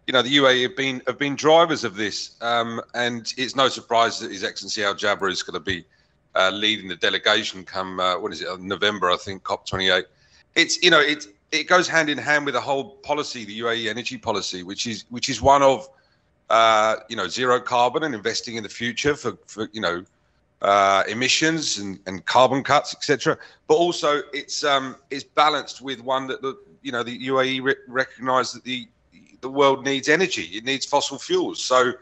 You 0.07 0.13
know, 0.13 0.23
the 0.23 0.37
UAE 0.37 0.63
have 0.63 0.77
been 0.77 1.03
have 1.07 1.19
been 1.19 1.35
drivers 1.35 1.83
of 1.83 1.97
this, 1.97 2.37
um, 2.41 2.81
and 2.95 3.33
it's 3.37 3.57
no 3.57 3.69
surprise 3.69 4.21
that 4.21 4.31
His 4.31 4.45
Excellency 4.45 4.85
Al 4.85 4.95
Jaber 4.95 5.31
is 5.31 5.43
going 5.43 5.55
to 5.55 5.61
be 5.61 5.85
uh, 6.37 6.51
leading 6.51 6.89
the 6.89 6.97
delegation 6.97 7.65
come 7.65 7.99
uh, 7.99 8.19
what 8.19 8.33
is 8.33 8.43
it 8.43 8.61
November, 8.61 9.11
I 9.11 9.17
think, 9.17 9.43
COP28 9.43 10.05
it's 10.57 10.83
you 10.83 10.91
know 10.91 11.01
it 11.01 11.27
it 11.53 11.69
goes 11.69 11.87
hand 11.87 12.11
in 12.11 12.19
hand 12.19 12.45
with 12.45 12.55
the 12.55 12.61
whole 12.61 12.97
policy, 12.97 13.45
the 13.45 13.61
UAE 13.61 13.89
energy 13.89 14.19
policy, 14.19 14.63
which 14.63 14.87
is 14.87 15.05
which 15.11 15.29
is 15.29 15.41
one 15.41 15.63
of 15.63 15.89
uh, 16.51 16.97
you 17.09 17.17
know 17.17 17.29
zero 17.29 17.61
carbon 17.61 18.03
and 18.03 18.15
investing 18.15 18.57
in 18.57 18.63
the 18.63 18.69
future 18.69 19.15
for 19.15 19.39
for 19.47 19.69
you 19.73 19.81
know 19.81 20.05
uh, 20.63 21.05
emissions 21.09 21.79
and, 21.79 22.01
and 22.07 22.25
carbon 22.25 22.65
cuts, 22.65 22.95
etc. 22.95 23.39
But 23.69 23.75
also 23.75 24.23
it's 24.33 24.65
um, 24.65 24.97
it's 25.11 25.25
balanced 25.25 25.83
with 25.83 26.01
one 26.01 26.27
that 26.29 26.43
the 26.43 26.59
you 26.83 26.91
know 26.91 27.03
the 27.03 27.19
UAE 27.29 27.63
re- 27.63 27.75
recognise 27.87 28.53
that 28.53 28.65
the 28.65 28.89
the 29.43 29.51
world 29.51 29.85
needs 29.85 30.09
energy, 30.09 30.45
it 30.55 30.65
needs 30.65 30.87
fossil 30.87 31.19
fuels, 31.19 31.63
so 31.63 31.93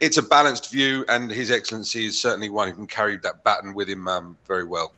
it's 0.00 0.16
a 0.16 0.22
balanced 0.22 0.72
view, 0.72 1.04
and 1.08 1.30
His 1.30 1.50
Excellency 1.50 2.06
is 2.06 2.20
certainly 2.20 2.48
one 2.48 2.68
who 2.68 2.74
can 2.74 2.86
carry 2.86 3.18
that 3.18 3.44
baton 3.44 3.74
with 3.74 3.88
him 3.88 4.08
um, 4.08 4.36
very 4.48 4.64
well. 4.64 4.92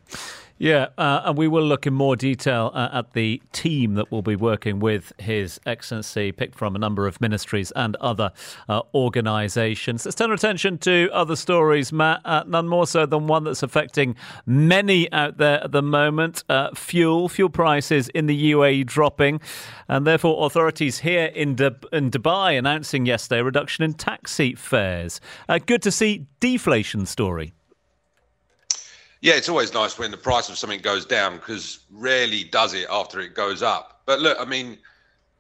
Yeah, 0.62 0.90
uh, 0.96 1.22
and 1.24 1.36
we 1.36 1.48
will 1.48 1.64
look 1.64 1.88
in 1.88 1.94
more 1.94 2.14
detail 2.14 2.70
uh, 2.72 2.88
at 2.92 3.14
the 3.14 3.42
team 3.50 3.94
that 3.94 4.12
will 4.12 4.22
be 4.22 4.36
working 4.36 4.78
with 4.78 5.12
His 5.18 5.58
Excellency, 5.66 6.30
picked 6.30 6.54
from 6.54 6.76
a 6.76 6.78
number 6.78 7.08
of 7.08 7.20
ministries 7.20 7.72
and 7.72 7.96
other 7.96 8.30
uh, 8.68 8.82
organisations. 8.94 10.04
Let's 10.04 10.14
turn 10.14 10.30
our 10.30 10.36
attention 10.36 10.78
to 10.78 11.10
other 11.12 11.34
stories, 11.34 11.92
Matt, 11.92 12.20
uh, 12.24 12.44
none 12.46 12.68
more 12.68 12.86
so 12.86 13.06
than 13.06 13.26
one 13.26 13.42
that's 13.42 13.64
affecting 13.64 14.14
many 14.46 15.10
out 15.10 15.36
there 15.38 15.64
at 15.64 15.72
the 15.72 15.82
moment. 15.82 16.44
Uh, 16.48 16.72
fuel, 16.76 17.28
fuel 17.28 17.50
prices 17.50 18.08
in 18.10 18.26
the 18.26 18.52
UAE 18.52 18.86
dropping, 18.86 19.40
and 19.88 20.06
therefore 20.06 20.46
authorities 20.46 21.00
here 21.00 21.24
in, 21.24 21.56
De- 21.56 21.74
in 21.90 22.08
Dubai 22.08 22.56
announcing 22.56 23.04
yesterday 23.04 23.40
a 23.40 23.44
reduction 23.44 23.82
in 23.82 23.94
taxi 23.94 24.54
fares. 24.54 25.20
Uh, 25.48 25.58
good 25.58 25.82
to 25.82 25.90
see 25.90 26.28
deflation 26.38 27.04
story. 27.04 27.52
Yeah, 29.22 29.34
it's 29.34 29.48
always 29.48 29.72
nice 29.72 29.96
when 30.00 30.10
the 30.10 30.16
price 30.16 30.48
of 30.48 30.58
something 30.58 30.80
goes 30.80 31.06
down 31.06 31.36
because 31.36 31.78
rarely 31.92 32.42
does 32.42 32.74
it 32.74 32.88
after 32.90 33.20
it 33.20 33.34
goes 33.34 33.62
up. 33.62 34.02
But 34.04 34.18
look, 34.18 34.36
I 34.40 34.44
mean, 34.44 34.78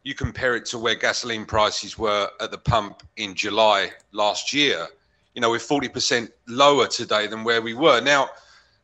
you 0.04 0.14
compare 0.14 0.54
it 0.54 0.64
to 0.66 0.78
where 0.78 0.94
gasoline 0.94 1.44
prices 1.44 1.98
were 1.98 2.30
at 2.40 2.52
the 2.52 2.58
pump 2.58 3.02
in 3.16 3.34
July 3.34 3.90
last 4.12 4.52
year. 4.52 4.86
You 5.34 5.40
know, 5.40 5.50
we're 5.50 5.58
40% 5.58 6.30
lower 6.46 6.86
today 6.86 7.26
than 7.26 7.42
where 7.42 7.60
we 7.60 7.74
were. 7.74 8.00
Now, 8.00 8.30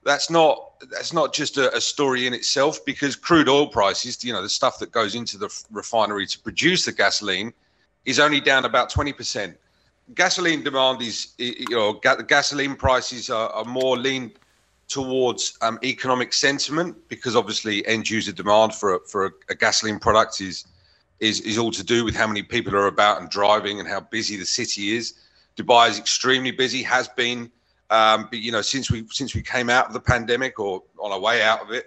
that's 0.04 0.30
not 0.30 0.64
that's 0.90 1.12
not 1.12 1.32
just 1.32 1.58
a, 1.58 1.74
a, 1.76 1.80
story 1.80 2.26
in 2.26 2.34
itself 2.34 2.84
because 2.84 3.14
crude 3.14 3.48
oil 3.48 3.66
prices, 3.68 4.24
you 4.24 4.32
know, 4.32 4.42
the 4.42 4.48
stuff 4.48 4.78
that 4.78 4.90
goes 4.90 5.14
into 5.14 5.36
the 5.38 5.48
refinery 5.70 6.26
to 6.26 6.38
produce 6.38 6.84
the 6.84 6.92
gasoline, 6.92 7.52
is 8.04 8.18
only 8.18 8.40
down 8.40 8.64
about 8.64 8.90
20%. 8.90 9.54
Gasoline 10.14 10.62
demand 10.62 11.02
is, 11.02 11.34
you 11.36 11.66
know, 11.70 11.92
gasoline 11.92 12.74
prices 12.74 13.28
are, 13.28 13.50
are 13.50 13.64
more 13.64 13.96
lean 13.96 14.32
towards 14.88 15.56
um, 15.60 15.78
economic 15.84 16.32
sentiment 16.32 16.96
because 17.08 17.36
obviously 17.36 17.86
end 17.86 18.08
user 18.08 18.32
demand 18.32 18.74
for 18.74 18.94
a, 18.94 19.00
for 19.00 19.26
a, 19.26 19.30
a, 19.50 19.54
gasoline 19.54 19.98
product 19.98 20.40
is 20.40 20.64
is 21.20 21.40
is 21.42 21.58
all 21.58 21.70
to 21.70 21.84
do 21.84 22.04
with 22.04 22.14
how 22.14 22.26
many 22.26 22.42
people 22.42 22.74
are 22.74 22.86
about 22.86 23.20
and 23.20 23.28
driving 23.28 23.80
and 23.80 23.88
how 23.88 24.00
busy 24.00 24.36
the 24.36 24.46
city 24.46 24.96
is. 24.96 25.14
Dubai 25.56 25.90
is 25.90 25.98
extremely 25.98 26.52
busy, 26.52 26.82
has 26.82 27.08
been, 27.08 27.50
um, 27.90 28.28
but 28.30 28.38
you 28.38 28.50
know 28.50 28.62
since 28.62 28.90
we 28.90 29.06
since 29.10 29.34
we 29.34 29.42
came 29.42 29.68
out 29.68 29.86
of 29.86 29.92
the 29.92 30.00
pandemic 30.00 30.58
or 30.58 30.82
on 30.98 31.12
our 31.12 31.20
way 31.20 31.42
out 31.42 31.60
of 31.60 31.70
it. 31.70 31.86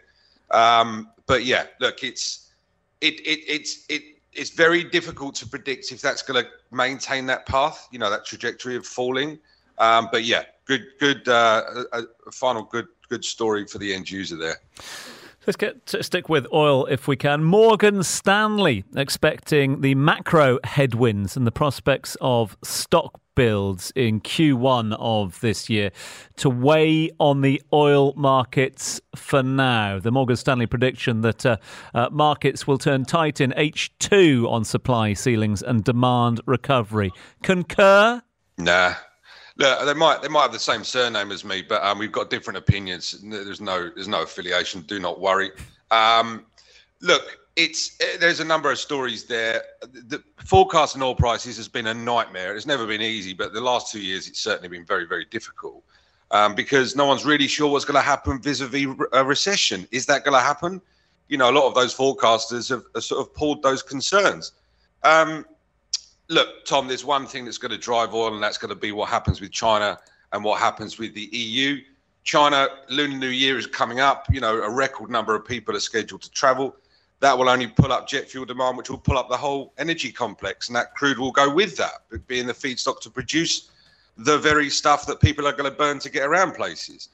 Um, 0.52 1.10
but 1.26 1.44
yeah, 1.44 1.66
look, 1.80 2.04
it's 2.04 2.52
it 3.00 3.20
it 3.22 3.40
it's 3.48 3.86
it 3.90 4.04
it's 4.34 4.52
very 4.52 4.84
difficult 4.84 5.36
to 5.36 5.48
predict 5.48 5.92
if 5.92 6.02
that's 6.02 6.22
going 6.22 6.44
to 6.44 6.50
maintain 6.72 7.26
that 7.26 7.46
path, 7.46 7.88
you 7.92 8.00
know, 8.00 8.10
that 8.10 8.26
trajectory 8.26 8.76
of 8.76 8.86
falling. 8.86 9.40
Um, 9.78 10.10
but 10.12 10.24
yeah, 10.24 10.44
good, 10.65 10.86
good, 11.00 11.28
uh, 11.28 11.86
a, 11.93 12.04
a 12.28 12.32
final 12.32 12.63
good, 12.63 12.88
good 13.10 13.26
story 13.26 13.65
for 13.65 13.78
the 13.78 13.93
end 13.93 14.10
user 14.10 14.36
there. 14.36 14.58
Let's 15.47 15.58
get 15.58 15.88
to 15.88 16.04
stick 16.04 16.30
with 16.30 16.45
oil 16.54 16.86
if 16.86 17.08
we 17.08 17.15
can. 17.15 17.43
Morgan 17.43 18.04
Stanley 18.04 18.84
expecting 18.95 19.82
the 19.82 19.95
macro 19.95 20.60
headwinds 20.63 21.36
and 21.36 21.47
the 21.47 21.52
prospects 21.52 22.15
of 22.21 22.56
stock 22.63 23.19
builds 23.34 23.91
in 23.95 24.21
Q1 24.21 24.95
of 25.00 25.39
this 25.39 25.67
year 25.67 25.89
to 26.36 26.47
weigh 26.47 27.10
on 27.19 27.41
the 27.41 27.60
oil 27.74 28.13
markets 28.15 29.02
for 29.15 29.41
now. 29.41 29.97
The 29.97 30.12
Morgan 30.12 30.36
Stanley 30.36 30.67
prediction 30.67 31.21
that 31.21 31.43
uh, 31.43 31.58
uh, 31.95 32.10
markets 32.12 32.67
will 32.67 32.78
turn 32.78 33.04
tight 33.06 33.41
in 33.41 33.50
H2 33.58 34.47
on 34.47 34.63
supply 34.63 35.13
ceilings 35.13 35.63
and 35.63 35.84
demand 35.84 36.41
recovery. 36.45 37.12
Concur? 37.41 38.21
Nah, 38.60 38.93
Look, 39.58 39.86
they 39.86 39.94
might 39.94 40.22
they 40.22 40.28
might 40.28 40.44
have 40.44 40.54
the 40.54 40.60
same 40.60 40.84
surname 40.84 41.32
as 41.32 41.44
me, 41.44 41.62
but 41.62 41.84
um, 41.84 42.00
we've 42.00 42.12
got 42.12 42.30
different 42.30 42.58
opinions. 42.58 43.20
There's 43.22 43.62
no 43.62 43.90
there's 43.94 44.08
no 44.08 44.24
affiliation. 44.24 44.82
Do 44.82 45.00
not 45.00 45.20
worry. 45.20 45.52
Um, 45.92 46.46
look, 47.02 47.38
it's 47.56 47.98
eh, 48.00 48.18
there's 48.20 48.40
a 48.40 48.46
number 48.46 48.72
of 48.72 48.80
stories 48.80 49.26
there. 49.26 49.62
The 49.82 50.24
forecasting 50.46 51.02
oil 51.02 51.16
prices 51.16 51.58
has 51.58 51.68
been 51.68 51.88
a 51.88 51.94
nightmare. 51.94 52.56
It's 52.56 52.66
never 52.66 52.88
been 52.88 53.02
easy, 53.02 53.34
but 53.34 53.54
the 53.54 53.62
last 53.62 53.92
two 53.92 54.02
years 54.02 54.28
it's 54.28 54.40
certainly 54.40 54.70
been 54.70 54.86
very 54.86 55.06
very 55.06 55.26
difficult 55.26 55.84
um, 56.32 56.56
because 56.56 56.96
no 56.96 57.06
one's 57.06 57.26
really 57.26 57.48
sure 57.48 57.72
what's 57.72 57.86
going 57.86 57.96
to 57.96 58.02
happen 58.02 58.42
vis-a-vis 58.42 58.88
a 59.12 59.24
recession. 59.24 59.88
Is 59.92 60.06
that 60.08 60.24
going 60.24 60.34
to 60.34 60.44
happen? 60.44 60.82
You 61.28 61.38
know, 61.38 61.50
a 61.50 61.52
lot 61.52 61.68
of 61.68 61.76
those 61.76 61.96
forecasters 61.96 62.70
have, 62.70 62.84
have 62.96 63.04
sort 63.04 63.22
of 63.22 63.34
pulled 63.34 63.62
those 63.64 63.84
concerns. 63.84 64.54
Um, 65.04 65.46
look, 66.32 66.65
Tom, 66.65 66.88
there's 66.88 67.06
one 67.06 67.28
thing 67.28 67.46
that's 67.46 67.58
going 67.58 67.72
to 67.72 67.78
drive 67.78 68.13
oil, 68.13 68.34
and 68.34 68.41
that's 68.41 68.58
going 68.58 68.70
to 68.70 68.76
be 68.76 68.91
what 68.91 69.10
happens 69.10 69.41
with 69.41 69.52
China 69.52 70.00
and 70.32 70.44
what 70.44 70.60
happens 70.60 70.98
with 70.98 71.13
the 71.13 71.30
EU. 71.32 71.82
China 72.24 72.67
Lunar 72.89 73.17
New 73.17 73.28
Year 73.28 73.58
is 73.58 73.67
coming 73.67 74.00
up. 74.00 74.26
You 74.32 74.39
know, 74.39 74.62
a 74.62 74.70
record 74.70 75.10
number 75.10 75.36
of 75.36 75.46
people 75.46 75.76
are 75.76 75.82
scheduled 75.82 76.22
to 76.22 76.32
travel. 76.32 76.76
That 77.20 77.38
will 77.38 77.50
only 77.50 77.67
pull 77.67 77.91
up 77.91 78.08
jet 78.08 78.30
fuel 78.30 78.46
demand, 78.46 78.78
which 78.78 78.89
will 78.89 78.98
pull 78.98 79.17
up 79.17 79.30
the 79.30 79.38
whole 79.38 79.74
energy 79.78 80.12
complex, 80.12 80.70
and 80.70 80.76
that 80.76 80.96
crude 80.96 81.20
will 81.20 81.32
go 81.32 81.54
with 81.54 81.76
that, 81.78 82.02
being 82.28 82.48
the 82.48 82.54
feedstock 82.54 83.02
to 83.02 83.10
produce 83.10 83.70
the 84.17 84.38
very 84.38 84.70
stuff 84.70 85.06
that 85.08 85.20
people 85.20 85.46
are 85.48 85.52
going 85.52 85.70
to 85.70 85.78
burn 85.78 86.00
to 86.00 86.10
get 86.10 86.24
around 86.24 86.54
places. 86.54 87.10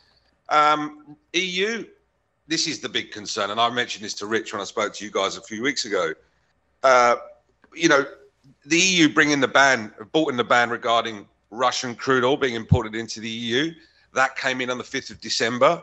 Um, 0.50 1.18
EU, 1.34 1.86
this 2.48 2.68
is 2.68 2.80
the 2.80 2.90
big 2.90 3.12
concern, 3.12 3.50
and 3.50 3.60
I 3.60 3.70
mentioned 3.70 4.06
this 4.06 4.14
to 4.16 4.28
Rich 4.28 4.54
when 4.54 4.62
I 4.62 4.66
spoke 4.66 4.94
to 4.94 5.04
you 5.04 5.12
guys 5.12 5.38
a 5.38 5.42
few 5.42 5.62
weeks 5.62 5.86
ago. 5.86 6.14
Uh, 6.84 7.16
you 7.74 7.90
know, 7.90 8.06
the 8.66 8.78
EU 8.78 9.14
bringing 9.14 9.40
the 9.40 9.48
ban, 9.48 9.94
brought 10.12 10.30
in 10.32 10.38
the 10.38 10.44
ban 10.44 10.70
regarding 10.70 11.28
Russian 11.50 11.96
crude 11.96 12.24
oil 12.24 12.38
being 12.38 12.56
imported 12.56 12.96
into 12.96 13.20
the 13.20 13.30
EU. 13.30 13.74
That 14.14 14.36
came 14.36 14.62
in 14.62 14.70
on 14.70 14.78
the 14.78 14.84
5th 14.84 15.12
of 15.12 15.22
December. 15.22 15.82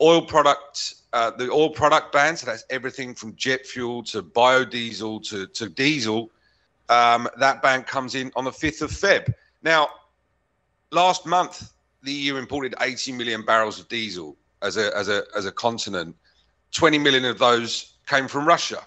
Oil 0.00 0.22
product, 0.22 0.94
uh, 1.12 1.30
the 1.30 1.50
oil 1.50 1.70
product 1.70 2.12
ban, 2.12 2.36
so 2.36 2.46
that's 2.46 2.64
everything 2.70 3.14
from 3.14 3.34
jet 3.36 3.66
fuel 3.66 4.02
to 4.04 4.22
biodiesel 4.22 5.26
to, 5.28 5.46
to 5.48 5.68
diesel. 5.68 6.30
Um, 6.88 7.28
that 7.38 7.62
ban 7.62 7.84
comes 7.84 8.14
in 8.14 8.32
on 8.36 8.44
the 8.44 8.50
5th 8.50 8.82
of 8.82 8.90
Feb. 8.90 9.32
Now, 9.62 9.88
last 10.90 11.24
month, 11.24 11.72
the 12.02 12.12
EU 12.12 12.36
imported 12.36 12.74
80 12.80 13.12
million 13.12 13.44
barrels 13.44 13.78
of 13.78 13.88
diesel 13.88 14.36
as 14.60 14.76
a, 14.76 14.96
as 14.96 15.08
a, 15.08 15.24
as 15.36 15.46
a 15.46 15.52
continent. 15.52 16.16
20 16.72 16.98
million 16.98 17.24
of 17.24 17.38
those 17.38 17.94
came 18.06 18.26
from 18.26 18.46
Russia. 18.46 18.82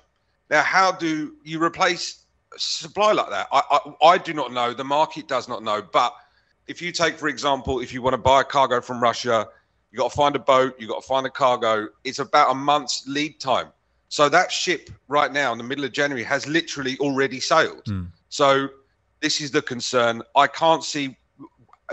Now, 0.50 0.62
how 0.62 0.92
do 0.92 1.36
you 1.44 1.64
replace 1.64 2.25
supply 2.58 3.12
like 3.12 3.30
that? 3.30 3.48
I, 3.52 3.62
I, 3.72 4.08
I 4.08 4.18
do 4.18 4.34
not 4.34 4.52
know. 4.54 4.74
The 4.74 4.84
market 4.84 5.28
does 5.28 5.48
not 5.48 5.64
know. 5.64 5.82
But 5.82 6.14
if 6.68 6.82
you 6.82 6.92
take, 6.92 7.18
for 7.18 7.28
example, 7.28 7.80
if 7.80 7.94
you 7.94 8.02
want 8.02 8.14
to 8.14 8.18
buy 8.18 8.42
a 8.42 8.44
cargo 8.44 8.82
from 8.82 9.02
Russia, 9.02 9.48
you 9.92 10.00
got 10.00 10.12
to 10.12 10.18
find 10.18 10.36
a 10.36 10.40
boat, 10.40 10.76
you 10.80 10.88
got 10.88 11.02
to 11.02 11.08
find 11.08 11.26
a 11.26 11.30
cargo. 11.30 11.88
It's 12.04 12.20
about 12.20 12.52
a 12.52 12.56
month's 12.56 13.08
lead 13.08 13.40
time 13.40 13.72
So 14.10 14.30
that 14.30 14.52
ship 14.52 14.90
right 15.08 15.32
now 15.32 15.52
in 15.52 15.58
the 15.58 15.64
middle 15.64 15.86
of 15.86 15.94
January 15.94 16.24
has 16.24 16.48
literally 16.48 16.98
already 17.00 17.40
sailed. 17.40 17.86
Mm. 17.86 18.08
So 18.30 18.68
this 19.22 19.40
is 19.40 19.52
the 19.52 19.62
concern. 19.62 20.22
I 20.36 20.48
can't 20.48 20.84
see 20.84 21.16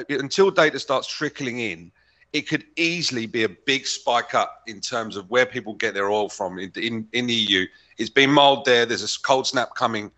until 0.08 0.50
data 0.50 0.78
starts 0.78 1.06
trickling 1.06 1.60
in. 1.60 1.92
It 2.32 2.48
could 2.48 2.64
easily 2.76 3.26
be 3.26 3.44
a 3.44 3.48
big 3.48 3.86
spike 3.86 4.34
up 4.34 4.62
in 4.66 4.80
terms 4.80 5.16
of 5.16 5.28
where 5.30 5.44
people 5.44 5.74
get 5.74 5.94
their 5.94 6.10
oil 6.10 6.28
from 6.28 6.58
in 6.58 6.72
in, 6.76 7.06
in 7.12 7.26
the 7.26 7.34
EU. 7.34 7.66
It's 7.98 8.10
been 8.10 8.30
mild 8.30 8.64
there. 8.64 8.86
There's 8.86 9.04
a 9.04 9.20
cold 9.20 9.46
snap 9.46 9.74
coming. 9.74 10.10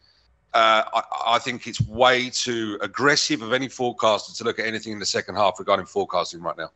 Uh, 0.54 0.84
I, 0.94 1.02
I, 1.34 1.38
think 1.40 1.66
it's 1.66 1.80
way 1.80 2.30
too 2.30 2.78
aggressive 2.80 3.42
of 3.42 3.52
any 3.52 3.68
forecaster 3.68 4.32
to 4.34 4.44
look 4.44 4.60
at 4.60 4.66
anything 4.66 4.92
in 4.92 5.00
the 5.00 5.06
second 5.06 5.34
half 5.34 5.58
regarding 5.58 5.84
forecasting 5.84 6.40
right 6.42 6.56
now. 6.56 6.70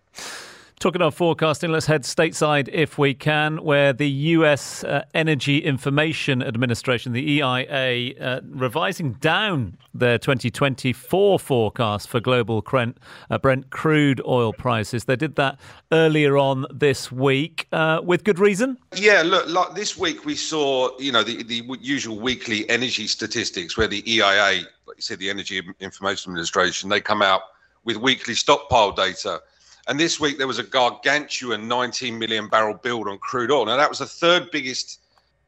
Talking 0.78 1.02
of 1.02 1.12
forecasting, 1.12 1.72
let's 1.72 1.86
head 1.86 2.04
stateside 2.04 2.68
if 2.72 2.98
we 2.98 3.12
can, 3.12 3.64
where 3.64 3.92
the 3.92 4.08
US 4.08 4.84
uh, 4.84 5.04
Energy 5.12 5.58
Information 5.58 6.40
Administration, 6.40 7.12
the 7.12 7.32
EIA, 7.32 8.14
uh, 8.20 8.40
revising 8.48 9.14
down 9.14 9.76
their 9.92 10.18
2024 10.18 11.40
forecast 11.40 12.08
for 12.08 12.20
global 12.20 12.62
Brent, 12.62 12.96
uh, 13.28 13.38
Brent 13.38 13.70
crude 13.70 14.22
oil 14.24 14.52
prices. 14.52 15.06
They 15.06 15.16
did 15.16 15.34
that 15.34 15.58
earlier 15.90 16.38
on 16.38 16.64
this 16.72 17.10
week 17.10 17.66
uh, 17.72 18.00
with 18.04 18.22
good 18.22 18.38
reason. 18.38 18.78
Yeah, 18.94 19.22
look, 19.26 19.48
like 19.48 19.74
this 19.74 19.98
week 19.98 20.24
we 20.24 20.36
saw, 20.36 20.96
you 21.00 21.10
know, 21.10 21.24
the, 21.24 21.42
the 21.42 21.64
usual 21.80 22.20
weekly 22.20 22.70
energy 22.70 23.08
statistics 23.08 23.76
where 23.76 23.88
the 23.88 24.08
EIA, 24.08 24.62
like 24.86 24.96
you 24.96 25.02
said, 25.02 25.18
the 25.18 25.28
Energy 25.28 25.60
Information 25.80 26.30
Administration, 26.30 26.88
they 26.88 27.00
come 27.00 27.20
out 27.20 27.40
with 27.82 27.96
weekly 27.96 28.34
stockpile 28.34 28.92
data 28.92 29.40
and 29.88 29.98
this 29.98 30.20
week 30.20 30.36
there 30.36 30.46
was 30.46 30.58
a 30.58 30.62
gargantuan 30.62 31.66
19 31.66 32.18
million 32.18 32.48
barrel 32.48 32.74
build 32.74 33.08
on 33.08 33.18
crude 33.18 33.50
oil. 33.50 33.66
Now 33.66 33.76
that 33.76 33.88
was 33.88 33.98
the 33.98 34.06
third 34.06 34.50
biggest 34.50 35.00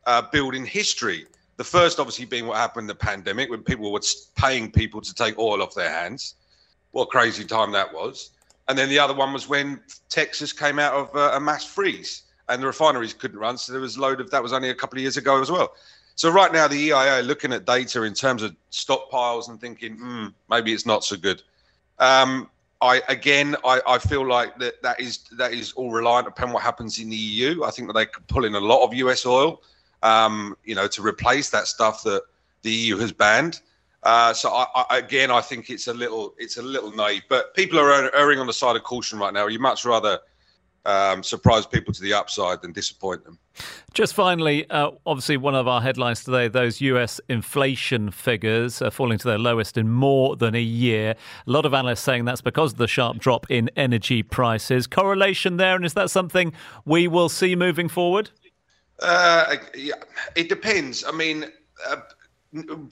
uh, 0.07 0.23
build 0.33 0.55
in 0.55 0.65
history. 0.65 1.27
The 1.59 1.65
first, 1.65 2.01
obviously, 2.01 2.25
being 2.25 2.47
what 2.47 2.57
happened 2.57 2.85
in 2.85 2.89
the 2.89 2.95
pandemic 2.95 3.51
when 3.51 3.63
people 3.63 3.93
were 3.93 4.01
paying 4.35 4.73
people 4.73 5.03
to 5.03 5.15
take 5.15 5.39
oil 5.39 5.63
off 5.63 5.75
their 5.75 5.91
hands. 5.91 6.37
What 6.93 7.11
crazy 7.11 7.45
time 7.45 7.71
that 7.73 7.93
was. 7.93 8.31
And 8.69 8.79
then 8.79 8.89
the 8.89 8.99
other 8.99 9.15
one 9.15 9.33
was 9.35 9.47
when 9.47 9.81
Texas 10.09 10.55
came 10.55 10.79
out 10.79 10.95
of 10.95 11.15
uh, 11.15 11.33
a 11.35 11.41
mass 11.41 11.65
freeze 11.65 12.23
and 12.49 12.63
the 12.63 12.67
refineries 12.67 13.13
couldn't 13.13 13.39
run. 13.39 13.59
So 13.59 13.73
there 13.73 13.81
was 13.81 13.97
a 13.97 14.01
load 14.01 14.21
of 14.21 14.31
that 14.31 14.43
was 14.43 14.55
only 14.55 14.71
a 14.71 14.75
couple 14.75 14.99
of 14.99 15.03
years 15.03 15.19
ago 15.19 15.41
as 15.41 15.51
well. 15.51 15.75
So 16.15 16.31
right 16.31 16.53
now 16.53 16.67
the 16.67 16.77
EIA 16.77 17.23
looking 17.23 17.53
at 17.53 17.67
data 17.67 18.05
in 18.05 18.15
terms 18.15 18.43
of 18.43 18.57
stockpiles 18.73 19.51
and 19.51 19.61
thinking, 19.61 19.97
hmm, 19.97 20.27
maybe 20.49 20.73
it's 20.73 20.87
not 20.87 21.05
so 21.05 21.17
good. 21.17 21.43
Um, 21.99 22.49
I 22.83 23.03
again, 23.09 23.57
I, 23.65 23.81
I 23.87 23.99
feel 23.99 24.27
like 24.27 24.59
that 24.59 24.83
that 24.83 25.01
is 25.01 25.19
that 25.33 25.53
is 25.53 25.73
all 25.73 25.91
reliant 25.91 26.27
upon 26.27 26.53
what 26.53 26.63
happens 26.63 26.99
in 26.99 27.11
the 27.11 27.17
EU. 27.17 27.65
I 27.65 27.71
think 27.71 27.89
that 27.89 27.95
they 27.95 28.07
could 28.07 28.27
pull 28.27 28.45
in 28.45 28.55
a 28.55 28.61
lot 28.61 28.85
of 28.85 28.95
US 28.95 29.27
oil, 29.27 29.63
um, 30.03 30.57
you 30.65 30.75
know, 30.75 30.89
to 30.89 31.03
replace 31.03 31.51
that 31.51 31.67
stuff 31.67 32.03
that 32.05 32.23
the 32.63 32.71
EU 32.71 32.97
has 32.97 33.13
banned. 33.13 33.61
Uh, 34.03 34.33
so 34.33 34.51
I, 34.51 34.67
I, 34.75 34.99
again, 34.99 35.31
I 35.31 35.43
think 35.43 35.69
it's 35.69 35.87
a 35.87 35.93
little 35.93 36.35
it's 36.39 36.57
a 36.57 36.63
little 36.63 36.91
naive. 36.93 37.23
But 37.29 37.55
people 37.55 37.79
are 37.79 38.15
erring 38.15 38.39
on 38.39 38.47
the 38.47 38.53
side 38.53 38.77
of 38.77 38.83
caution 38.83 39.19
right 39.19 39.35
now. 39.35 39.47
You 39.47 39.59
much 39.59 39.85
rather 39.85 40.19
um, 40.87 41.23
surprise 41.23 41.67
people 41.67 41.93
to 41.93 42.03
the 42.03 42.13
upside 42.13 42.63
than 42.63 42.73
disappoint 42.73 43.25
them. 43.25 43.39
Just 43.93 44.15
finally, 44.15 44.69
uh, 44.71 44.93
obviously, 45.05 45.37
one 45.37 45.55
of 45.55 45.69
our 45.69 45.83
headlines 45.83 46.25
today 46.25 46.49
those 46.49 46.81
US 46.81 47.21
inflation 47.29 48.11
figures 48.11 48.81
are 48.81 48.91
falling 48.91 49.19
to 49.19 49.29
their 49.29 49.39
lowest 49.39 49.77
in 49.77 49.91
more 49.91 50.37
than 50.37 50.55
a 50.55 50.63
year. 50.63 51.15
A 51.47 51.51
lot 51.51 51.67
of 51.67 51.75
analysts 51.75 52.01
saying 52.01 52.25
that's 52.25 52.41
because 52.41 52.73
of 52.73 52.79
the 52.79 52.89
sharp 52.89 53.19
drop 53.19 53.51
in 53.51 53.71
energy 53.77 54.23
prices. 54.23 54.87
Correlation 54.87 55.57
there, 55.57 55.77
and 55.77 55.85
is 55.85 55.95
that 55.95 56.11
something 56.11 56.53
we 56.85 57.09
will 57.09 57.29
see 57.29 57.55
moving 57.57 57.89
forward? 57.89 58.31
Uh, 59.01 59.57
yeah, 59.75 59.95
it 60.37 60.49
depends. 60.49 61.05
I 61.05 61.13
mean, 61.13 61.47
uh, 61.89 61.97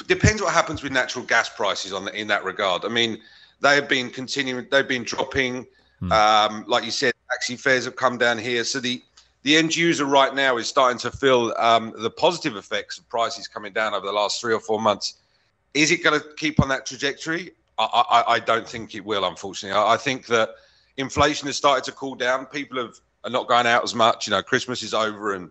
depends 0.07 0.43
what 0.43 0.53
happens 0.53 0.83
with 0.83 0.93
natural 0.93 1.25
gas 1.25 1.49
prices 1.49 1.93
on 1.93 2.05
the, 2.05 2.19
in 2.19 2.27
that 2.29 2.45
regard. 2.45 2.85
I 2.85 2.89
mean, 2.89 3.19
they 3.61 3.75
have 3.75 3.89
been 3.89 4.11
continuing, 4.11 4.67
they've 4.71 4.89
been 4.89 5.05
dropping. 5.05 5.67
Hmm. 6.01 6.13
Um, 6.13 6.65
like 6.69 6.85
you 6.85 6.91
said, 6.91 7.13
taxi 7.31 7.57
fares 7.57 7.85
have 7.85 7.97
come 7.97 8.19
down 8.19 8.39
here. 8.39 8.65
So 8.65 8.81
the 8.81 9.03
the 9.43 9.57
end 9.57 9.75
user 9.75 10.05
right 10.05 10.35
now 10.35 10.57
is 10.57 10.67
starting 10.67 10.99
to 10.99 11.11
feel 11.11 11.55
um, 11.59 11.95
the 11.99 12.11
positive 12.11 12.57
effects 12.57 12.99
of 12.99 13.09
prices 13.09 13.47
coming 13.47 13.73
down 13.73 13.95
over 13.95 14.05
the 14.05 14.13
last 14.13 14.41
three 14.41 14.53
or 14.53 14.61
four 14.61 14.81
months. 14.81 15.15
Is 15.75 15.91
it 15.91 16.03
going 16.03 16.21
to 16.21 16.27
keep 16.37 16.61
on 16.61 16.69
that 16.69 16.87
trajectory? 16.87 17.53
I, 17.79 17.85
I, 18.11 18.33
I 18.35 18.39
don't 18.41 18.69
think 18.69 18.95
it 18.95 19.05
will, 19.05 19.25
unfortunately. 19.25 19.79
I, 19.79 19.95
I, 19.95 19.97
think 19.97 20.27
that 20.27 20.51
inflation 20.97 21.47
has 21.47 21.57
started 21.57 21.85
to 21.85 21.93
cool 21.93 22.17
down. 22.17 22.47
People 22.47 22.79
have, 22.79 22.99
are 23.23 23.31
not 23.31 23.47
going 23.47 23.67
out 23.67 23.85
as 23.85 23.95
much. 23.95 24.27
You 24.27 24.33
know, 24.33 24.43
Christmas 24.43 24.83
is 24.83 24.93
over 24.93 25.35
and 25.35 25.51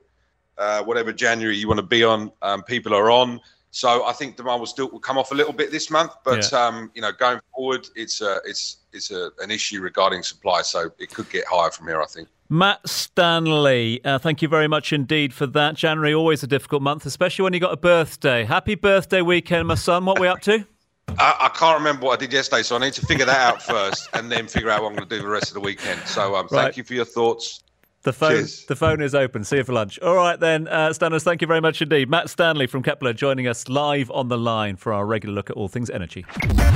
uh, 0.57 0.83
whatever 0.83 1.13
January 1.13 1.55
you 1.55 1.67
want 1.67 1.79
to 1.79 1.85
be 1.85 2.03
on, 2.03 2.31
um, 2.41 2.63
people 2.63 2.93
are 2.93 3.09
on. 3.09 3.39
So 3.71 4.05
I 4.05 4.13
think 4.13 4.37
demand 4.37 4.59
will 4.59 4.67
still 4.67 4.89
will 4.89 4.99
come 4.99 5.17
off 5.17 5.31
a 5.31 5.35
little 5.35 5.53
bit 5.53 5.71
this 5.71 5.91
month, 5.91 6.11
but 6.23 6.51
yeah. 6.51 6.65
um, 6.65 6.91
you 6.95 7.01
know, 7.01 7.11
going 7.11 7.39
forward, 7.53 7.87
it's 7.95 8.21
a, 8.21 8.39
it's 8.45 8.77
it's 8.93 9.11
a, 9.11 9.31
an 9.39 9.51
issue 9.51 9.81
regarding 9.81 10.23
supply, 10.23 10.61
so 10.61 10.89
it 10.99 11.13
could 11.13 11.29
get 11.29 11.45
higher 11.45 11.69
from 11.69 11.87
here. 11.87 12.01
I 12.01 12.05
think. 12.05 12.27
Matt 12.49 12.87
Stanley, 12.87 14.03
uh, 14.05 14.19
thank 14.19 14.41
you 14.41 14.47
very 14.47 14.69
much 14.69 14.93
indeed 14.93 15.33
for 15.33 15.45
that. 15.47 15.75
January 15.75 16.13
always 16.13 16.43
a 16.43 16.47
difficult 16.47 16.81
month, 16.81 17.05
especially 17.05 17.43
when 17.43 17.53
you 17.53 17.59
got 17.59 17.73
a 17.73 17.77
birthday. 17.77 18.45
Happy 18.45 18.75
birthday 18.75 19.21
weekend, 19.21 19.67
my 19.67 19.75
son. 19.75 20.05
What 20.05 20.17
are 20.17 20.21
we 20.21 20.27
up 20.27 20.39
to? 20.41 20.65
I, 21.19 21.35
I, 21.39 21.49
can't 21.49 21.77
remember 21.77 22.05
what 22.05 22.19
I 22.19 22.21
did 22.21 22.33
yesterday, 22.33 22.63
so 22.63 22.75
I 22.75 22.79
need 22.79 22.93
to 22.93 23.05
figure 23.05 23.25
that 23.25 23.39
out 23.39 23.61
first, 23.63 24.09
and 24.13 24.31
then 24.31 24.47
figure 24.47 24.69
out 24.69 24.81
what 24.81 24.89
I'm 24.89 24.95
going 24.95 25.09
to 25.09 25.15
do 25.15 25.21
the 25.21 25.27
rest 25.27 25.49
of 25.49 25.55
the 25.55 25.59
weekend. 25.59 25.99
So, 26.05 26.35
um, 26.35 26.47
right. 26.51 26.63
thank 26.63 26.77
you 26.77 26.83
for 26.83 26.93
your 26.93 27.05
thoughts. 27.05 27.63
The 28.07 28.13
phone, 28.13 28.31
Cheers. 28.31 28.65
the 28.67 28.75
phone 28.77 29.01
is 29.01 29.13
open. 29.13 29.43
See 29.43 29.57
you 29.57 29.65
for 29.65 29.73
lunch. 29.73 29.99
All 29.99 30.15
right, 30.15 30.39
then, 30.39 30.69
uh, 30.69 30.91
Stanners, 30.91 31.23
thank 31.23 31.41
you 31.41 31.47
very 31.47 31.59
much 31.59 31.81
indeed. 31.81 32.09
Matt 32.09 32.29
Stanley 32.29 32.65
from 32.65 32.81
Kpler 32.81 33.13
joining 33.13 33.49
us 33.49 33.67
live 33.67 34.09
on 34.11 34.29
the 34.29 34.37
line 34.37 34.77
for 34.77 34.93
our 34.93 35.05
regular 35.05 35.35
look 35.35 35.49
at 35.49 35.57
all 35.57 35.67
things 35.67 35.89
energy. 35.89 36.25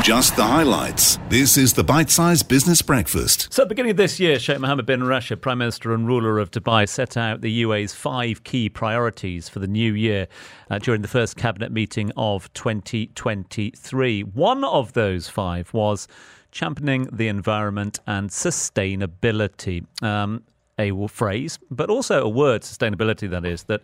Just 0.03 0.35
the 0.35 0.43
highlights. 0.43 1.19
This 1.29 1.57
is 1.57 1.71
the 1.71 1.85
bite-sized 1.85 2.49
Business 2.49 2.81
Breakfast. 2.81 3.47
So, 3.49 3.61
at 3.63 3.69
the 3.69 3.75
beginning 3.75 3.91
of 3.91 3.95
this 3.95 4.19
year, 4.19 4.39
Sheikh 4.39 4.59
Mohammed 4.59 4.85
bin 4.85 5.05
Rashid, 5.05 5.41
Prime 5.41 5.59
Minister 5.59 5.93
and 5.93 6.05
ruler 6.05 6.37
of 6.37 6.51
Dubai, 6.51 6.85
set 6.89 7.15
out 7.15 7.39
the 7.39 7.63
UAE's 7.63 7.95
five 7.95 8.43
key 8.43 8.67
priorities 8.67 9.47
for 9.47 9.59
the 9.59 9.67
new 9.67 9.93
year 9.93 10.27
uh, 10.69 10.79
during 10.79 11.01
the 11.01 11.07
first 11.07 11.37
cabinet 11.37 11.71
meeting 11.71 12.11
of 12.17 12.51
2023. 12.55 14.23
One 14.23 14.65
of 14.65 14.91
those 14.91 15.29
five 15.29 15.73
was 15.73 16.09
championing 16.51 17.07
the 17.09 17.29
environment 17.29 18.01
and 18.05 18.29
sustainability. 18.29 19.85
Um, 20.03 20.43
a 20.79 21.07
phrase, 21.07 21.59
but 21.69 21.89
also 21.89 22.23
a 22.23 22.29
word, 22.29 22.61
sustainability, 22.61 23.29
that 23.29 23.45
is, 23.45 23.63
that 23.63 23.81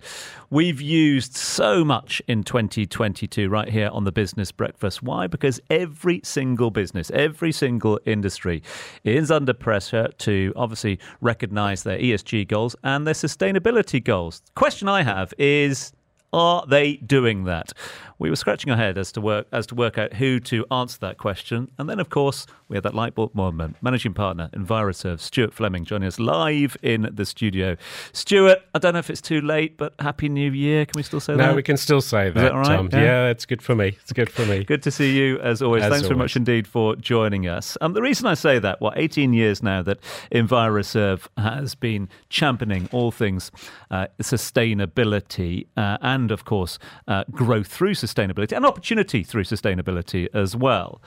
we've 0.49 0.81
used 0.81 1.35
so 1.35 1.83
much 1.83 2.21
in 2.27 2.43
2022 2.43 3.49
right 3.49 3.69
here 3.69 3.89
on 3.91 4.03
the 4.03 4.11
Business 4.11 4.51
Breakfast. 4.51 5.03
Why? 5.03 5.27
Because 5.27 5.59
every 5.69 6.21
single 6.23 6.71
business, 6.71 7.11
every 7.11 7.51
single 7.51 7.99
industry 8.05 8.63
is 9.03 9.31
under 9.31 9.53
pressure 9.53 10.09
to 10.19 10.53
obviously 10.55 10.99
recognize 11.21 11.83
their 11.83 11.99
ESG 11.99 12.47
goals 12.47 12.75
and 12.83 13.05
their 13.05 13.13
sustainability 13.13 14.03
goals. 14.03 14.41
The 14.45 14.51
question 14.53 14.87
I 14.87 15.03
have 15.03 15.33
is 15.37 15.93
are 16.33 16.65
they 16.67 16.97
doing 16.97 17.45
that? 17.45 17.71
We 18.19 18.29
were 18.29 18.35
scratching 18.35 18.71
our 18.71 18.77
head 18.77 18.97
as 18.97 19.11
to 19.13 19.21
work 19.21 19.47
as 19.51 19.67
to 19.67 19.75
work 19.75 19.97
out 19.97 20.13
who 20.13 20.39
to 20.41 20.65
answer 20.71 20.97
that 21.01 21.17
question, 21.17 21.71
and 21.77 21.89
then 21.89 21.99
of 21.99 22.09
course 22.09 22.47
we 22.67 22.75
had 22.75 22.83
that 22.83 22.95
light 22.95 23.15
bulb 23.15 23.33
moment. 23.35 23.77
Managing 23.81 24.13
partner 24.13 24.49
Enviroserve, 24.53 25.19
Stuart 25.19 25.53
Fleming, 25.53 25.85
joining 25.85 26.07
us 26.07 26.19
live 26.19 26.75
in 26.81 27.09
the 27.13 27.25
studio. 27.25 27.77
Stuart, 28.13 28.59
I 28.73 28.79
don't 28.79 28.93
know 28.93 28.99
if 28.99 29.09
it's 29.09 29.21
too 29.21 29.41
late, 29.41 29.77
but 29.77 29.93
Happy 29.99 30.29
New 30.29 30.51
Year. 30.51 30.85
Can 30.85 30.97
we 30.97 31.03
still 31.03 31.19
say 31.19 31.33
no, 31.33 31.37
that? 31.37 31.49
No, 31.51 31.55
we 31.55 31.63
can 31.63 31.77
still 31.77 32.01
say 32.01 32.29
that, 32.29 32.53
that 32.53 32.65
Tom. 32.65 32.89
Yeah. 32.91 33.01
yeah, 33.01 33.29
it's 33.29 33.45
good 33.45 33.61
for 33.61 33.75
me. 33.75 33.97
It's 34.01 34.13
good 34.13 34.29
for 34.29 34.45
me. 34.45 34.63
good 34.65 34.83
to 34.83 34.91
see 34.91 35.15
you 35.15 35.39
as 35.39 35.61
always. 35.61 35.83
As 35.83 35.89
Thanks 35.89 36.03
always. 36.03 36.07
very 36.07 36.17
much 36.17 36.35
indeed 36.35 36.67
for 36.67 36.95
joining 36.95 37.47
us. 37.47 37.77
Um, 37.81 37.93
the 37.93 38.01
reason 38.01 38.25
I 38.25 38.33
say 38.33 38.59
that, 38.59 38.81
well, 38.81 38.93
18 38.95 39.33
years 39.33 39.61
now 39.61 39.81
that 39.83 39.99
Enviroserve 40.31 41.27
has 41.37 41.75
been 41.75 42.09
championing 42.29 42.89
all 42.91 43.11
things 43.11 43.51
uh, 43.91 44.07
sustainability 44.21 45.67
uh, 45.77 45.97
and, 46.01 46.31
of 46.31 46.45
course, 46.45 46.79
uh, 47.07 47.23
growth 47.31 47.67
through 47.67 47.93
sustainability 47.93 48.06
and 48.07 48.65
opportunity 48.65 49.23
through 49.23 49.43
sustainability 49.43 50.27
as 50.33 50.55
well. 50.55 51.01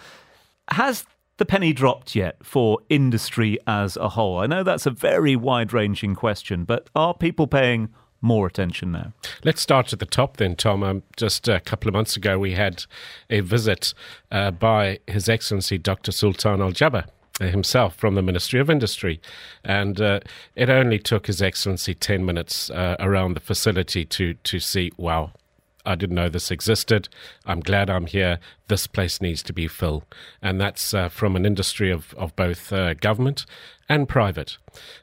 Has 0.68 1.04
the 1.38 1.46
penny 1.46 1.72
dropped 1.72 2.14
yet 2.14 2.36
for 2.44 2.78
industry 2.88 3.58
as 3.66 3.96
a 3.96 4.10
whole? 4.10 4.38
I 4.38 4.46
know 4.46 4.62
that's 4.62 4.86
a 4.86 4.90
very 4.90 5.36
wide 5.36 5.72
ranging 5.72 6.14
question, 6.14 6.64
but 6.64 6.88
are 6.94 7.14
people 7.14 7.46
paying 7.46 7.88
more 8.20 8.46
attention 8.46 8.92
now? 8.92 9.12
Let's 9.44 9.60
start 9.60 9.92
at 9.92 9.98
the 9.98 10.06
top 10.06 10.36
then, 10.36 10.54
Tom. 10.56 10.82
Um, 10.82 11.02
just 11.16 11.48
a 11.48 11.60
couple 11.60 11.88
of 11.88 11.94
months 11.94 12.16
ago, 12.16 12.38
we 12.38 12.52
had 12.52 12.84
a 13.30 13.40
visit 13.40 13.94
uh, 14.30 14.50
by 14.50 15.00
His 15.06 15.28
Excellency 15.28 15.78
Dr. 15.78 16.12
Sultan 16.12 16.60
Al 16.60 16.72
Jaber 16.72 17.06
himself 17.40 17.94
from 17.96 18.14
the 18.14 18.22
Ministry 18.22 18.60
of 18.60 18.68
Industry. 18.68 19.20
And 19.64 20.00
uh, 20.00 20.20
it 20.54 20.68
only 20.68 20.98
took 20.98 21.26
His 21.26 21.40
Excellency 21.40 21.94
10 21.94 22.24
minutes 22.24 22.70
uh, 22.70 22.96
around 23.00 23.34
the 23.34 23.40
facility 23.40 24.04
to, 24.04 24.34
to 24.34 24.60
see, 24.60 24.92
wow, 24.96 25.32
I 25.84 25.94
didn't 25.94 26.16
know 26.16 26.28
this 26.28 26.50
existed. 26.50 27.08
I'm 27.46 27.60
glad 27.60 27.90
I'm 27.90 28.06
here. 28.06 28.38
This 28.68 28.86
place 28.86 29.20
needs 29.20 29.42
to 29.44 29.52
be 29.52 29.66
filled. 29.66 30.04
And 30.42 30.60
that's 30.60 30.94
uh, 30.94 31.08
from 31.08 31.36
an 31.36 31.46
industry 31.46 31.90
of, 31.90 32.14
of 32.14 32.34
both 32.36 32.72
uh, 32.72 32.94
government 32.94 33.46
and 33.88 34.08
private. 34.08 34.56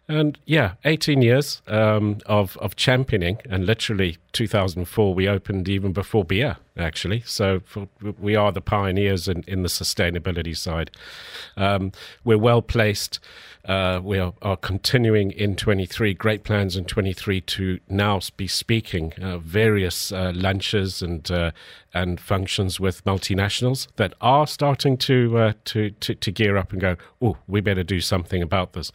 And 0.07 0.39
yeah, 0.45 0.75
18 0.85 1.21
years 1.21 1.61
um, 1.67 2.19
of, 2.25 2.55
of 2.57 2.77
championing, 2.77 3.39
and 3.49 3.65
literally 3.65 4.17
2004, 4.31 5.13
we 5.13 5.27
opened 5.27 5.67
even 5.67 5.91
before 5.91 6.23
beer, 6.23 6.55
actually. 6.77 7.21
So 7.25 7.59
for, 7.65 7.89
we 8.17 8.37
are 8.37 8.53
the 8.53 8.61
pioneers 8.61 9.27
in, 9.27 9.43
in 9.45 9.63
the 9.63 9.67
sustainability 9.67 10.55
side. 10.55 10.89
Um, 11.57 11.91
we're 12.23 12.37
well 12.37 12.61
placed. 12.61 13.19
Uh, 13.67 13.99
we 14.01 14.17
are, 14.17 14.34
are, 14.41 14.56
continuing 14.56 15.32
in 15.32 15.53
23, 15.53 16.13
great 16.13 16.45
plans 16.45 16.77
in 16.77 16.86
23 16.86 17.41
to 17.41 17.80
now 17.89 18.17
be 18.38 18.47
speaking 18.47 19.12
uh, 19.21 19.38
various 19.39 20.13
uh, 20.13 20.32
lunches 20.34 21.01
and 21.01 21.30
uh, 21.30 21.51
and 21.93 22.19
functions 22.19 22.80
with 22.80 23.03
multinationals 23.03 23.88
that 23.97 24.13
are 24.21 24.47
starting 24.47 24.95
to, 24.97 25.38
uh, 25.38 25.53
to, 25.65 25.89
to, 25.91 26.15
to 26.15 26.32
gear 26.32 26.56
up 26.56 26.71
and 26.71 26.80
go, 26.80 26.95
oh, 27.21 27.38
we 27.47 27.60
better 27.60 27.84
do 27.84 27.99
something 27.99 28.41
about 28.41 28.73
this. 28.73 28.91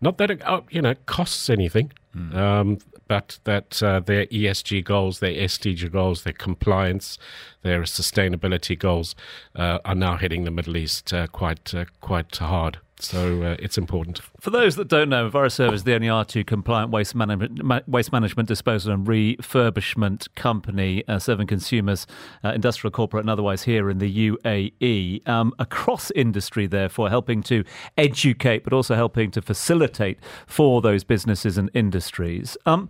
Not 0.00 0.18
that 0.18 0.30
it 0.30 0.46
uh, 0.46 0.62
you 0.70 0.82
know 0.82 0.94
costs 1.06 1.50
anything, 1.50 1.92
mm. 2.16 2.34
um, 2.34 2.78
but 3.08 3.38
that 3.44 3.82
uh, 3.82 4.00
their 4.00 4.26
ESG 4.26 4.84
goals, 4.84 5.20
their 5.20 5.32
SDG 5.32 5.90
goals, 5.90 6.22
their 6.22 6.32
compliance, 6.32 7.18
their 7.62 7.82
sustainability 7.82 8.78
goals 8.78 9.14
uh, 9.54 9.78
are 9.84 9.94
now 9.94 10.16
hitting 10.16 10.44
the 10.44 10.50
Middle 10.50 10.76
East 10.76 11.12
uh, 11.12 11.26
quite 11.26 11.74
uh, 11.74 11.84
quite 12.00 12.34
hard. 12.36 12.78
So 13.04 13.42
uh, 13.42 13.56
it's 13.58 13.78
important. 13.78 14.20
For 14.40 14.50
those 14.50 14.76
that 14.76 14.88
don't 14.88 15.08
know, 15.08 15.28
Enviroserve 15.28 15.72
is 15.72 15.84
the 15.84 15.94
only 15.94 16.08
R2 16.08 16.46
compliant 16.46 16.90
waste 16.90 17.14
management, 17.14 17.62
ma- 17.62 17.80
waste 17.86 18.12
management 18.12 18.48
disposal 18.48 18.92
and 18.92 19.06
refurbishment 19.06 20.28
company 20.34 21.04
uh, 21.06 21.18
serving 21.18 21.46
consumers, 21.46 22.06
uh, 22.42 22.52
industrial, 22.52 22.90
corporate, 22.90 23.22
and 23.22 23.30
otherwise 23.30 23.64
here 23.64 23.90
in 23.90 23.98
the 23.98 24.30
UAE. 24.30 25.28
Um, 25.28 25.52
across 25.58 26.10
industry, 26.12 26.66
therefore, 26.66 27.08
helping 27.10 27.42
to 27.44 27.64
educate, 27.96 28.64
but 28.64 28.72
also 28.72 28.94
helping 28.94 29.30
to 29.32 29.42
facilitate 29.42 30.18
for 30.46 30.80
those 30.80 31.04
businesses 31.04 31.58
and 31.58 31.70
industries. 31.74 32.56
Um, 32.66 32.88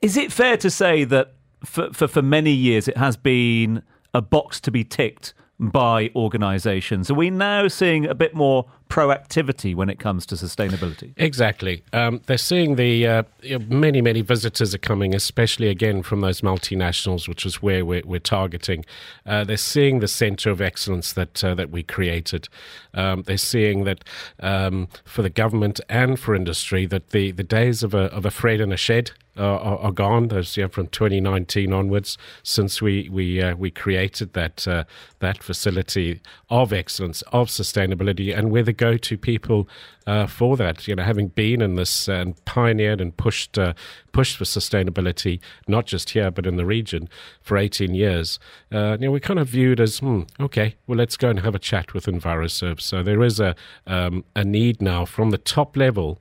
is 0.00 0.16
it 0.16 0.32
fair 0.32 0.56
to 0.58 0.70
say 0.70 1.04
that 1.04 1.34
for, 1.64 1.92
for, 1.92 2.08
for 2.08 2.22
many 2.22 2.52
years 2.52 2.88
it 2.88 2.96
has 2.96 3.16
been 3.16 3.82
a 4.14 4.20
box 4.20 4.60
to 4.60 4.70
be 4.70 4.84
ticked 4.84 5.34
by 5.58 6.10
organisations. 6.16 7.10
Are 7.10 7.14
we 7.14 7.30
now 7.30 7.68
seeing 7.68 8.06
a 8.06 8.14
bit 8.14 8.34
more 8.34 8.66
proactivity 8.88 9.74
when 9.74 9.88
it 9.88 9.98
comes 9.98 10.26
to 10.26 10.34
sustainability? 10.34 11.12
Exactly. 11.16 11.82
Um, 11.92 12.20
they're 12.26 12.38
seeing 12.38 12.76
the 12.76 13.06
uh, 13.06 13.22
many, 13.68 14.00
many 14.00 14.20
visitors 14.20 14.74
are 14.74 14.78
coming, 14.78 15.14
especially 15.14 15.68
again 15.68 16.02
from 16.02 16.20
those 16.20 16.40
multinationals, 16.40 17.28
which 17.28 17.46
is 17.46 17.62
where 17.62 17.84
we're, 17.84 18.02
we're 18.04 18.20
targeting. 18.20 18.84
Uh, 19.26 19.44
they're 19.44 19.56
seeing 19.56 20.00
the 20.00 20.08
centre 20.08 20.50
of 20.50 20.60
excellence 20.60 21.12
that 21.12 21.42
uh, 21.42 21.54
that 21.54 21.70
we 21.70 21.82
created. 21.82 22.48
Um, 22.94 23.22
they're 23.22 23.36
seeing 23.36 23.84
that 23.84 24.04
um, 24.40 24.88
for 25.04 25.22
the 25.22 25.30
government 25.30 25.80
and 25.88 26.18
for 26.18 26.34
industry 26.34 26.86
that 26.86 27.10
the, 27.10 27.30
the 27.32 27.44
days 27.44 27.82
of 27.82 27.94
a 27.94 28.12
of 28.12 28.24
a 28.24 28.30
Fred 28.30 28.60
in 28.60 28.72
a 28.72 28.76
shed 28.76 29.12
are, 29.36 29.78
are, 29.78 29.92
gone. 29.92 30.28
Those 30.28 30.56
yeah, 30.56 30.66
from 30.66 30.88
2019 30.88 31.72
onwards, 31.72 32.18
since 32.42 32.82
we 32.82 33.08
we 33.08 33.40
uh, 33.40 33.56
we 33.56 33.70
created 33.70 34.34
that 34.34 34.66
uh, 34.68 34.84
that 35.20 35.42
facility 35.42 36.20
of 36.50 36.72
excellence 36.72 37.22
of 37.32 37.48
sustainability, 37.48 38.36
and 38.36 38.50
we're 38.50 38.62
the 38.62 38.72
go-to 38.82 39.16
people 39.16 39.68
uh, 40.08 40.26
for 40.26 40.56
that. 40.56 40.88
You 40.88 40.96
know, 40.96 41.04
having 41.04 41.28
been 41.28 41.62
in 41.62 41.76
this 41.76 42.08
and 42.08 42.42
pioneered 42.44 43.00
and 43.00 43.16
pushed 43.16 43.56
uh, 43.56 43.74
pushed 44.10 44.36
for 44.36 44.44
sustainability, 44.44 45.38
not 45.68 45.86
just 45.86 46.10
here 46.10 46.30
but 46.30 46.46
in 46.46 46.56
the 46.56 46.66
region 46.66 47.08
for 47.40 47.56
18 47.56 47.94
years. 47.94 48.40
Uh, 48.72 48.96
you 48.98 49.06
know, 49.06 49.12
we're 49.12 49.20
kind 49.20 49.38
of 49.38 49.48
viewed 49.48 49.78
as 49.80 49.98
hmm, 49.98 50.22
okay. 50.40 50.74
Well, 50.86 50.98
let's 50.98 51.16
go 51.16 51.30
and 51.30 51.40
have 51.40 51.54
a 51.54 51.60
chat 51.60 51.94
with 51.94 52.06
Enviroserve. 52.06 52.80
So 52.80 53.02
there 53.02 53.22
is 53.22 53.38
a 53.38 53.54
um, 53.86 54.24
a 54.34 54.44
need 54.44 54.82
now 54.82 55.04
from 55.04 55.30
the 55.30 55.38
top 55.38 55.76
level 55.76 56.18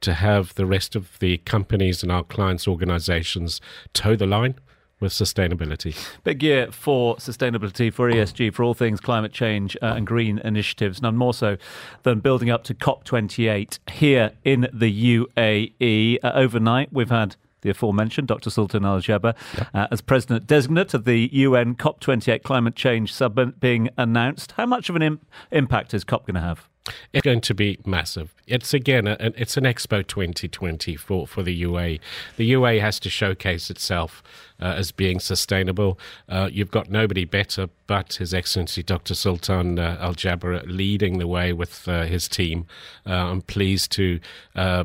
to 0.00 0.14
have 0.14 0.54
the 0.54 0.66
rest 0.66 0.96
of 0.96 1.18
the 1.20 1.38
companies 1.38 2.02
and 2.02 2.10
our 2.10 2.24
clients' 2.24 2.66
organizations 2.66 3.60
toe 3.92 4.16
the 4.16 4.26
line 4.26 4.54
with 5.00 5.12
sustainability. 5.12 5.96
Big 6.22 6.42
year 6.42 6.70
for 6.70 7.16
sustainability, 7.16 7.92
for 7.92 8.10
ESG, 8.10 8.52
for 8.54 8.62
all 8.62 8.74
things 8.74 9.00
climate 9.00 9.32
change 9.32 9.76
uh, 9.82 9.94
and 9.96 10.06
green 10.06 10.38
initiatives, 10.40 11.02
none 11.02 11.16
more 11.16 11.34
so 11.34 11.56
than 12.02 12.20
building 12.20 12.50
up 12.50 12.64
to 12.64 12.74
COP28 12.74 13.78
here 13.90 14.32
in 14.44 14.68
the 14.72 15.16
UAE. 15.16 16.18
Uh, 16.22 16.32
overnight, 16.34 16.92
we've 16.92 17.10
had 17.10 17.36
the 17.62 17.70
aforementioned 17.70 18.28
Dr. 18.28 18.50
Sultan 18.50 18.84
Al 18.84 19.00
Jaber, 19.00 19.34
uh, 19.74 19.86
as 19.90 20.00
president 20.00 20.46
designate 20.46 20.94
of 20.94 21.04
the 21.04 21.28
UN 21.32 21.74
COP28 21.74 22.42
Climate 22.42 22.74
Change 22.74 23.12
Summit 23.12 23.60
being 23.60 23.90
announced. 23.96 24.52
How 24.52 24.66
much 24.66 24.88
of 24.88 24.96
an 24.96 25.02
Im- 25.02 25.20
impact 25.50 25.94
is 25.94 26.04
COP 26.04 26.26
going 26.26 26.34
to 26.34 26.40
have? 26.40 26.68
It's 27.12 27.22
going 27.22 27.42
to 27.42 27.54
be 27.54 27.78
massive. 27.84 28.34
It's 28.46 28.72
again, 28.72 29.06
a, 29.06 29.16
it's 29.20 29.56
an 29.56 29.64
Expo 29.64 30.06
2020 30.06 30.96
for, 30.96 31.26
for 31.26 31.42
the 31.42 31.54
UA. 31.54 31.98
The 32.36 32.44
UA 32.46 32.80
has 32.80 32.98
to 33.00 33.10
showcase 33.10 33.70
itself 33.70 34.22
uh, 34.60 34.74
as 34.76 34.92
being 34.92 35.20
sustainable. 35.20 35.98
Uh, 36.28 36.48
you've 36.52 36.70
got 36.70 36.90
nobody 36.90 37.24
better 37.24 37.68
but 37.86 38.14
His 38.14 38.32
Excellency 38.32 38.84
Dr. 38.84 39.14
Sultan 39.16 39.76
uh, 39.76 39.96
Al 40.00 40.14
Jaber 40.14 40.62
leading 40.64 41.18
the 41.18 41.26
way 41.26 41.52
with 41.52 41.88
uh, 41.88 42.04
his 42.04 42.28
team. 42.28 42.66
Uh, 43.04 43.14
I'm 43.14 43.42
pleased 43.42 43.90
to 43.92 44.20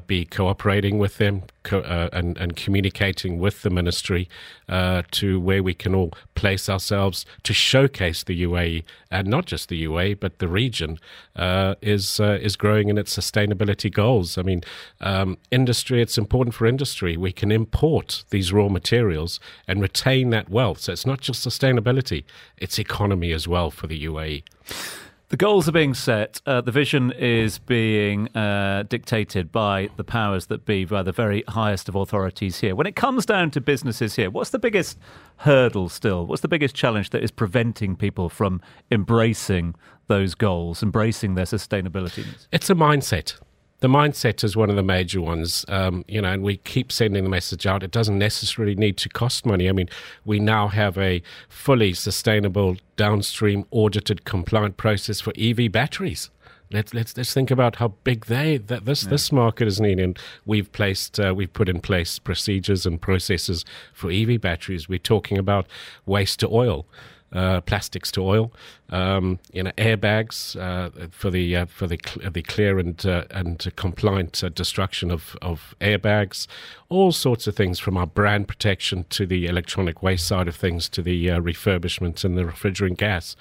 be 0.07 0.25
cooperating 0.25 0.97
with 0.97 1.19
them 1.19 1.43
co- 1.61 1.81
and, 2.11 2.35
and 2.35 2.55
communicating 2.55 3.37
with 3.37 3.61
the 3.61 3.69
ministry 3.69 4.27
to 4.67 5.39
where 5.39 5.61
we 5.61 5.75
can 5.75 5.93
all 5.93 6.13
place 6.33 6.67
ourselves 6.67 7.27
to 7.43 7.53
showcase 7.53 8.23
the 8.23 8.41
UAE, 8.41 8.83
and 9.11 9.27
not 9.27 9.45
just 9.45 9.69
the 9.69 9.85
UAE, 9.85 10.19
but 10.19 10.39
the 10.39 10.47
region 10.47 10.97
is 11.83 12.19
is 12.19 12.55
growing 12.55 12.89
in 12.89 12.97
its 12.97 13.15
sustainability 13.15 13.93
goals. 13.93 14.35
I 14.39 14.41
mean, 14.41 14.63
um, 14.99 15.37
industry. 15.51 16.01
It's 16.01 16.17
important 16.17 16.55
for 16.55 16.65
industry. 16.65 17.17
We 17.17 17.31
can 17.31 17.51
import 17.51 18.23
these 18.31 18.51
raw 18.51 18.67
materials 18.67 19.39
and 19.67 19.81
retain 19.81 20.29
that 20.31 20.49
wealth. 20.49 20.79
So 20.79 20.93
it's 20.93 21.05
not 21.05 21.21
just 21.21 21.45
sustainability; 21.45 22.23
it's 22.57 22.79
economy 22.79 23.31
as 23.31 23.47
well 23.47 23.71
for 23.71 23.87
the 23.87 24.05
UAE. 24.05 24.43
The 25.29 25.37
goals 25.37 25.67
are 25.67 25.71
being 25.71 25.95
set. 25.95 26.39
Uh, 26.45 26.61
the 26.61 26.71
vision 26.71 27.11
is 27.11 27.57
being 27.57 28.27
uh, 28.37 28.83
dictated 28.87 29.51
by 29.51 29.89
the 29.97 30.03
powers 30.03 30.45
that 30.47 30.65
be, 30.65 30.85
by 30.85 31.01
the 31.01 31.11
very 31.11 31.43
highest 31.47 31.89
of 31.89 31.95
authorities 31.95 32.59
here. 32.59 32.75
When 32.75 32.85
it 32.85 32.95
comes 32.95 33.25
down 33.25 33.49
to 33.51 33.61
businesses 33.61 34.15
here, 34.15 34.29
what's 34.29 34.51
the 34.51 34.59
biggest 34.59 34.99
hurdle 35.37 35.89
still? 35.89 36.27
What's 36.27 36.43
the 36.43 36.47
biggest 36.47 36.75
challenge 36.75 37.09
that 37.09 37.23
is 37.23 37.31
preventing 37.31 37.95
people 37.95 38.29
from 38.29 38.61
embracing 38.91 39.73
those 40.07 40.35
goals, 40.35 40.83
embracing 40.83 41.33
their 41.33 41.45
sustainability? 41.45 42.23
It's 42.51 42.69
a 42.69 42.75
mindset 42.75 43.39
the 43.85 43.89
mindset 43.89 44.43
is 44.43 44.57
one 44.57 44.71
of 44.71 44.75
the 44.75 44.81
major 44.81 45.21
ones, 45.21 45.63
um, 45.67 46.03
you 46.07 46.19
know, 46.19 46.31
and 46.31 46.41
we 46.41 46.57
keep 46.57 46.91
sending 46.91 47.23
the 47.23 47.29
message 47.29 47.67
out. 47.67 47.83
It 47.83 47.91
doesn't 47.91 48.17
necessarily 48.17 48.73
need 48.73 48.97
to 48.97 49.09
cost 49.09 49.45
money. 49.45 49.69
I 49.69 49.73
mean, 49.73 49.89
we 50.25 50.39
now 50.39 50.69
have 50.69 50.97
a 50.97 51.21
fully 51.49 51.93
sustainable, 51.93 52.77
downstream, 52.95 53.67
audited, 53.69 54.25
compliant 54.25 54.77
process 54.77 55.21
for 55.21 55.33
EV 55.37 55.71
batteries. 55.71 56.31
Let's 56.71 56.95
let's 56.95 57.15
let's 57.15 57.31
think 57.31 57.51
about 57.51 57.75
how 57.75 57.89
big 58.03 58.25
they 58.25 58.57
that 58.57 58.85
this 58.85 59.03
yeah. 59.03 59.11
this 59.11 59.31
market 59.31 59.67
is 59.67 59.79
needing. 59.79 60.15
We've 60.47 60.71
placed 60.71 61.19
uh, 61.19 61.35
we've 61.35 61.53
put 61.53 61.69
in 61.69 61.79
place 61.79 62.17
procedures 62.17 62.87
and 62.87 62.99
processes 62.99 63.65
for 63.93 64.09
EV 64.09 64.41
batteries. 64.41 64.89
We're 64.89 64.97
talking 64.97 65.37
about 65.37 65.67
waste 66.07 66.39
to 66.39 66.47
oil 66.47 66.87
uh, 67.33 67.61
plastics 67.61 68.11
to 68.11 68.21
oil, 68.21 68.51
um, 68.89 69.39
you 69.51 69.63
know, 69.63 69.71
airbags 69.77 70.55
uh, 70.59 71.07
for 71.11 71.29
the 71.29 71.55
uh, 71.55 71.65
for 71.65 71.87
the 71.87 71.99
cl- 72.05 72.29
the 72.31 72.41
clear 72.41 72.79
and 72.79 73.05
uh, 73.05 73.25
and 73.31 73.71
compliant 73.75 74.43
uh, 74.43 74.49
destruction 74.49 75.11
of, 75.11 75.35
of 75.41 75.75
airbags, 75.81 76.47
all 76.89 77.11
sorts 77.11 77.47
of 77.47 77.55
things 77.55 77.79
from 77.79 77.97
our 77.97 78.07
brand 78.07 78.47
protection 78.47 79.05
to 79.09 79.25
the 79.25 79.47
electronic 79.47 80.01
waste 80.01 80.27
side 80.27 80.47
of 80.47 80.55
things 80.55 80.87
to 80.89 81.01
the 81.01 81.29
uh, 81.31 81.39
refurbishment 81.39 82.23
and 82.23 82.37
the 82.37 82.43
refrigerant 82.43 82.97
gas. 82.97 83.35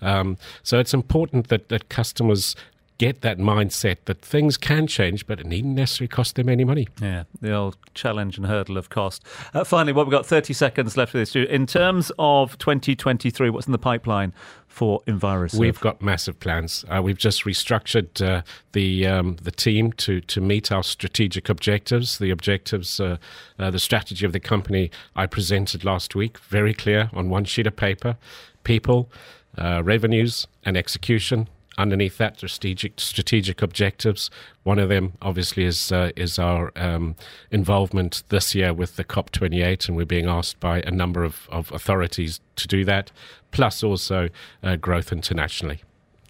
Um, 0.00 0.36
so 0.62 0.78
it's 0.78 0.94
important 0.94 1.48
that 1.48 1.68
that 1.70 1.88
customers 1.88 2.54
get 3.00 3.22
that 3.22 3.38
mindset 3.38 3.96
that 4.04 4.20
things 4.20 4.58
can 4.58 4.86
change, 4.86 5.26
but 5.26 5.40
it 5.40 5.46
needn't 5.46 5.74
necessarily 5.74 6.06
cost 6.06 6.34
them 6.34 6.50
any 6.50 6.64
money. 6.64 6.86
Yeah, 7.00 7.24
the 7.40 7.50
old 7.50 7.78
challenge 7.94 8.36
and 8.36 8.46
hurdle 8.46 8.76
of 8.76 8.90
cost. 8.90 9.24
Uh, 9.54 9.64
finally, 9.64 9.94
what 9.94 10.06
we've 10.06 10.12
got 10.12 10.26
30 10.26 10.52
seconds 10.52 10.98
left 10.98 11.12
for 11.12 11.18
this. 11.18 11.34
In 11.34 11.66
terms 11.66 12.12
of 12.18 12.58
2023, 12.58 13.48
what's 13.48 13.66
in 13.66 13.72
the 13.72 13.78
pipeline 13.78 14.34
for 14.68 15.00
Enviroserve? 15.06 15.58
We've 15.58 15.80
got 15.80 16.02
massive 16.02 16.38
plans. 16.40 16.84
Uh, 16.90 17.00
we've 17.02 17.16
just 17.16 17.44
restructured 17.44 18.20
uh, 18.20 18.42
the 18.72 19.06
um, 19.06 19.36
the 19.40 19.50
team 19.50 19.92
to 19.92 20.20
to 20.20 20.42
meet 20.42 20.70
our 20.70 20.82
strategic 20.82 21.48
objectives. 21.48 22.18
The 22.18 22.30
objectives, 22.30 23.00
uh, 23.00 23.16
uh 23.58 23.70
the 23.70 23.78
strategy 23.78 24.26
of 24.26 24.34
the 24.34 24.40
company 24.40 24.90
I 25.16 25.24
presented 25.24 25.86
last 25.86 26.14
week, 26.14 26.36
very 26.36 26.74
clear 26.74 27.08
on 27.14 27.30
one 27.30 27.46
sheet 27.46 27.66
of 27.66 27.76
paper. 27.76 28.18
People, 28.62 29.10
uh, 29.56 29.82
revenues, 29.82 30.46
and 30.66 30.76
execution 30.76 31.48
underneath 31.78 32.18
that 32.18 32.36
strategic 32.36 33.00
strategic 33.00 33.62
objectives. 33.62 34.30
One 34.62 34.78
of 34.78 34.88
them, 34.88 35.14
obviously, 35.22 35.64
is 35.64 35.92
uh, 35.92 36.10
is 36.16 36.38
our 36.38 36.72
um, 36.76 37.16
involvement 37.50 38.22
this 38.28 38.54
year 38.54 38.72
with 38.72 38.96
the 38.96 39.04
COP28, 39.04 39.88
and 39.88 39.96
we're 39.96 40.04
being 40.04 40.28
asked 40.28 40.60
by 40.60 40.80
a 40.82 40.90
number 40.90 41.24
of, 41.24 41.48
of 41.50 41.72
authorities 41.72 42.40
to 42.56 42.68
do 42.68 42.84
that. 42.84 43.10
Plus, 43.50 43.82
also 43.82 44.28
uh, 44.62 44.76
growth 44.76 45.12
internationally. 45.12 45.82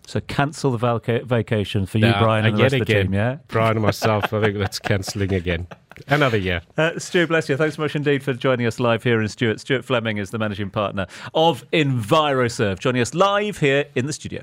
So 0.07 0.18
cancel 0.20 0.72
the 0.72 0.79
vaca- 0.79 1.24
vacation 1.24 1.87
for 1.87 1.98
you, 1.98 2.07
No, 2.07 2.18
Brian, 2.18 2.44
and 2.44 2.59
the 2.59 2.62
rest 2.64 2.74
of 2.74 2.81
the 2.81 2.83
again, 2.83 3.05
team. 3.07 3.14
Yeah. 3.14 3.37
Brian 3.46 3.76
and 3.76 3.83
myself, 3.83 4.33
I 4.33 4.42
think 4.42 4.59
that's 4.59 4.81
cancelling 4.81 5.33
again. 5.33 5.68
Another 6.09 6.37
year. 6.37 6.62
Uh, 6.76 6.98
Stu, 6.98 7.29
bless 7.29 7.48
you. 7.48 7.57
Thanks 7.57 7.76
so 7.76 7.83
much 7.83 7.94
indeed 7.94 8.24
for 8.24 8.33
joining 8.33 8.66
us 8.66 8.81
live 8.81 9.05
here 9.05 9.20
in 9.20 9.29
Stuart. 9.29 9.61
Stuart 9.61 9.85
Fleming 9.85 10.16
is 10.16 10.31
the 10.31 10.38
managing 10.38 10.70
partner 10.70 11.07
of 11.35 11.64
EnviroServe, 11.70 12.81
joining 12.81 13.03
us 13.03 13.14
live 13.14 13.59
here 13.59 13.85
in 13.94 14.07
the 14.07 14.12
studio. 14.12 14.42